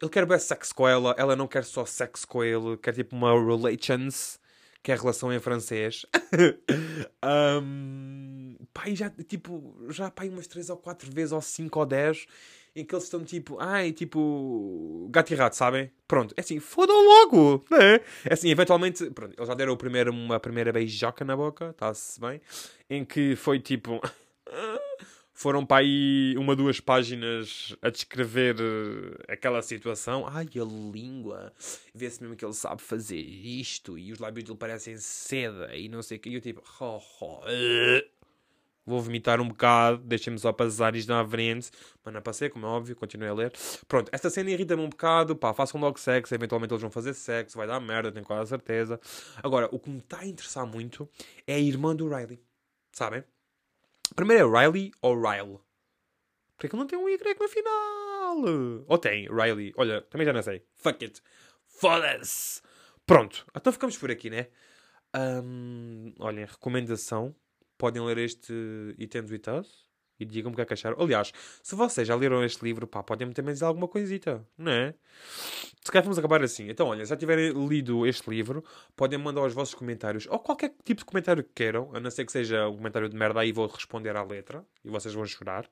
ele 0.00 0.10
quer 0.10 0.26
bem 0.26 0.38
sexo 0.38 0.74
com 0.74 0.86
ela, 0.86 1.14
ela 1.18 1.36
não 1.36 1.46
quer 1.46 1.64
só 1.64 1.84
sexo 1.84 2.26
com 2.26 2.44
ele, 2.44 2.76
quer 2.76 2.94
tipo 2.94 3.16
uma 3.16 3.32
relations, 3.32 4.38
que 4.82 4.90
é 4.90 4.94
a 4.94 4.98
relação 4.98 5.32
em 5.32 5.40
francês. 5.40 6.04
um, 7.62 8.56
pai, 8.72 8.94
já, 8.94 9.10
tipo, 9.10 9.74
já 9.88 10.10
pai 10.10 10.28
umas 10.28 10.46
3 10.46 10.70
ou 10.70 10.76
4 10.76 11.10
vezes, 11.12 11.32
ou 11.32 11.40
5 11.40 11.78
ou 11.78 11.86
10 11.86 12.26
em 12.74 12.84
que 12.84 12.94
eles 12.94 13.04
estão 13.04 13.24
tipo, 13.24 13.58
ai, 13.60 13.92
tipo, 13.92 15.08
gato 15.10 15.32
e 15.32 15.36
rato, 15.36 15.56
sabem? 15.56 15.90
Pronto, 16.08 16.34
é 16.36 16.40
assim, 16.40 16.58
fodam 16.58 17.04
logo, 17.04 17.64
né? 17.70 18.00
É 18.24 18.32
assim, 18.32 18.50
eventualmente, 18.50 19.10
pronto, 19.10 19.34
eles 19.36 19.48
já 19.48 19.54
deram 19.54 19.72
o 19.72 19.76
primeiro, 19.76 20.10
uma 20.10 20.40
primeira 20.40 20.72
beijoca 20.72 21.24
na 21.24 21.36
boca, 21.36 21.70
está-se 21.70 22.20
bem, 22.20 22.40
em 22.88 23.04
que 23.04 23.36
foi 23.36 23.60
tipo. 23.60 24.00
foram 25.34 25.66
para 25.66 25.82
aí 25.82 26.34
uma, 26.38 26.54
duas 26.54 26.78
páginas 26.78 27.74
a 27.82 27.90
descrever 27.90 28.56
eh, 28.60 29.32
aquela 29.32 29.60
situação. 29.60 30.24
Ai, 30.28 30.46
a 30.54 30.64
língua. 30.64 31.52
Vê-se 31.92 32.22
mesmo 32.22 32.36
que 32.36 32.44
ele 32.44 32.52
sabe 32.52 32.80
fazer 32.80 33.18
isto. 33.18 33.98
E 33.98 34.12
os 34.12 34.20
lábios 34.20 34.44
dele 34.44 34.56
parecem 34.56 34.96
seda. 34.98 35.74
E 35.74 35.88
não 35.88 36.00
sei 36.00 36.18
o 36.18 36.20
que. 36.20 36.30
E 36.30 36.34
eu 36.34 36.40
tipo... 36.40 36.62
Oh, 36.80 37.00
oh. 37.20 37.40
Vou 38.84 39.00
vomitar 39.00 39.40
um 39.40 39.48
bocado, 39.48 39.98
deixem-me 39.98 40.38
só 40.38 40.52
passar 40.52 40.96
isto 40.96 41.08
na 41.08 41.26
frente. 41.26 41.70
Mas 42.04 42.14
não 42.14 42.20
passei, 42.20 42.48
como 42.48 42.66
é 42.66 42.68
óbvio, 42.68 42.96
continuei 42.96 43.30
a 43.30 43.34
ler. 43.34 43.52
Pronto, 43.86 44.10
esta 44.12 44.28
cena 44.28 44.50
irrita-me 44.50 44.82
um 44.82 44.88
bocado. 44.88 45.36
Pá, 45.36 45.54
façam 45.54 45.80
logo 45.80 45.98
sexo, 45.98 46.34
eventualmente 46.34 46.72
eles 46.72 46.82
vão 46.82 46.90
fazer 46.90 47.14
sexo, 47.14 47.56
vai 47.56 47.66
dar 47.66 47.78
merda, 47.80 48.10
tenho 48.10 48.24
quase 48.24 48.48
certeza. 48.48 49.00
Agora, 49.42 49.68
o 49.70 49.78
que 49.78 49.88
me 49.88 49.98
está 49.98 50.20
a 50.20 50.26
interessar 50.26 50.66
muito 50.66 51.08
é 51.46 51.54
a 51.54 51.60
irmã 51.60 51.94
do 51.94 52.08
Riley. 52.08 52.42
Sabem? 52.90 53.24
Primeiro 54.16 54.54
é 54.54 54.64
Riley 54.64 54.92
ou 55.00 55.20
Ryle? 55.20 55.58
Porque 56.56 56.66
é 56.66 56.68
que 56.70 56.76
não 56.76 56.86
tem 56.86 56.98
um 56.98 57.08
Y 57.08 57.36
no 57.40 57.48
final? 57.48 58.84
Ou 58.88 58.98
tem, 58.98 59.28
Riley. 59.28 59.72
Olha, 59.76 60.02
também 60.02 60.26
já 60.26 60.32
não 60.32 60.42
sei. 60.42 60.64
Fuck 60.74 61.04
it. 61.04 61.22
Foda-se. 61.66 62.60
Pronto, 63.06 63.46
então 63.54 63.72
ficamos 63.72 63.96
por 63.96 64.10
aqui, 64.10 64.30
né? 64.30 64.48
Um, 65.14 66.14
olhem, 66.18 66.44
recomendação 66.44 67.34
podem 67.82 68.00
ler 68.00 68.18
este 68.18 68.54
It 69.00 69.18
With 69.18 69.42
Us 69.58 69.84
e 70.20 70.24
digam-me 70.24 70.54
o 70.54 70.56
que 70.56 70.62
é 70.62 70.64
que 70.64 70.72
acharam. 70.72 70.96
Aliás, 71.02 71.32
se 71.64 71.74
vocês 71.74 72.06
já 72.06 72.14
leram 72.14 72.44
este 72.44 72.62
livro, 72.62 72.86
pá, 72.86 73.02
podem-me 73.02 73.34
também 73.34 73.52
dizer 73.52 73.64
alguma 73.64 73.88
coisita, 73.88 74.46
não 74.56 74.70
é? 74.70 74.94
Se 75.82 75.90
calhar 75.90 76.04
vamos 76.04 76.16
acabar 76.16 76.44
assim. 76.44 76.68
Então, 76.68 76.86
olha, 76.86 77.04
se 77.04 77.10
já 77.10 77.16
tiverem 77.16 77.50
lido 77.66 78.06
este 78.06 78.30
livro, 78.30 78.62
podem 78.94 79.18
mandar 79.18 79.42
os 79.42 79.52
vossos 79.52 79.74
comentários, 79.74 80.28
ou 80.30 80.38
qualquer 80.38 80.76
tipo 80.84 81.00
de 81.00 81.04
comentário 81.04 81.42
que 81.42 81.50
queiram, 81.52 81.90
a 81.92 81.98
não 81.98 82.08
ser 82.08 82.24
que 82.24 82.30
seja 82.30 82.68
um 82.68 82.76
comentário 82.76 83.08
de 83.08 83.16
merda, 83.16 83.40
aí 83.40 83.50
vou 83.50 83.66
responder 83.66 84.14
à 84.14 84.22
letra, 84.22 84.64
e 84.84 84.88
vocês 84.88 85.12
vão 85.12 85.26
chorar. 85.26 85.64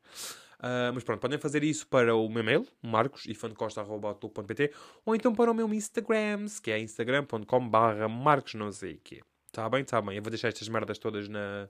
Uh, 0.59 0.91
mas 0.93 1.05
pronto, 1.05 1.21
podem 1.21 1.39
fazer 1.39 1.63
isso 1.63 1.87
para 1.87 2.13
o 2.17 2.29
meu 2.29 2.43
mail, 2.43 2.67
marcosifancosta.pt 2.83 4.73
ou 5.07 5.15
então 5.15 5.33
para 5.33 5.53
o 5.53 5.55
meu 5.55 5.73
Instagram, 5.73 6.47
que 6.61 6.73
é 6.73 6.81
instagram.com 6.81 7.69
barra 7.69 8.09
marcos 8.09 8.55
não 8.55 8.73
sei 8.73 8.95
o 8.95 9.01
quê. 9.03 9.21
Tá 9.53 9.69
bem, 9.69 9.85
tá 9.85 10.01
bem. 10.01 10.17
Eu 10.17 10.23
vou 10.23 10.31
deixar 10.31 10.49
estas 10.49 10.69
merdas 10.69 10.99
todas 10.99 11.29
na, 11.29 11.69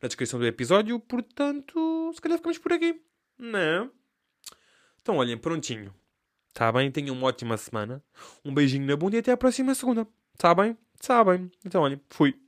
na 0.00 0.06
descrição 0.08 0.38
do 0.38 0.46
episódio, 0.46 0.98
portanto, 1.00 2.10
se 2.14 2.20
calhar 2.20 2.38
ficamos 2.38 2.58
por 2.58 2.72
aqui. 2.72 3.00
Não? 3.38 3.90
Então, 5.02 5.16
olhem, 5.16 5.36
prontinho. 5.36 5.94
Tá 6.52 6.72
bem? 6.72 6.90
Tenham 6.90 7.14
uma 7.14 7.28
ótima 7.28 7.56
semana. 7.56 8.02
Um 8.44 8.52
beijinho 8.52 8.86
na 8.86 8.96
bunda 8.96 9.16
e 9.16 9.20
até 9.20 9.32
a 9.32 9.36
próxima 9.36 9.74
segunda. 9.74 10.06
Tá 10.36 10.54
bem? 10.54 10.76
Tá 11.00 11.22
bem. 11.22 11.50
Então, 11.64 11.82
olhem, 11.82 12.00
fui. 12.08 12.38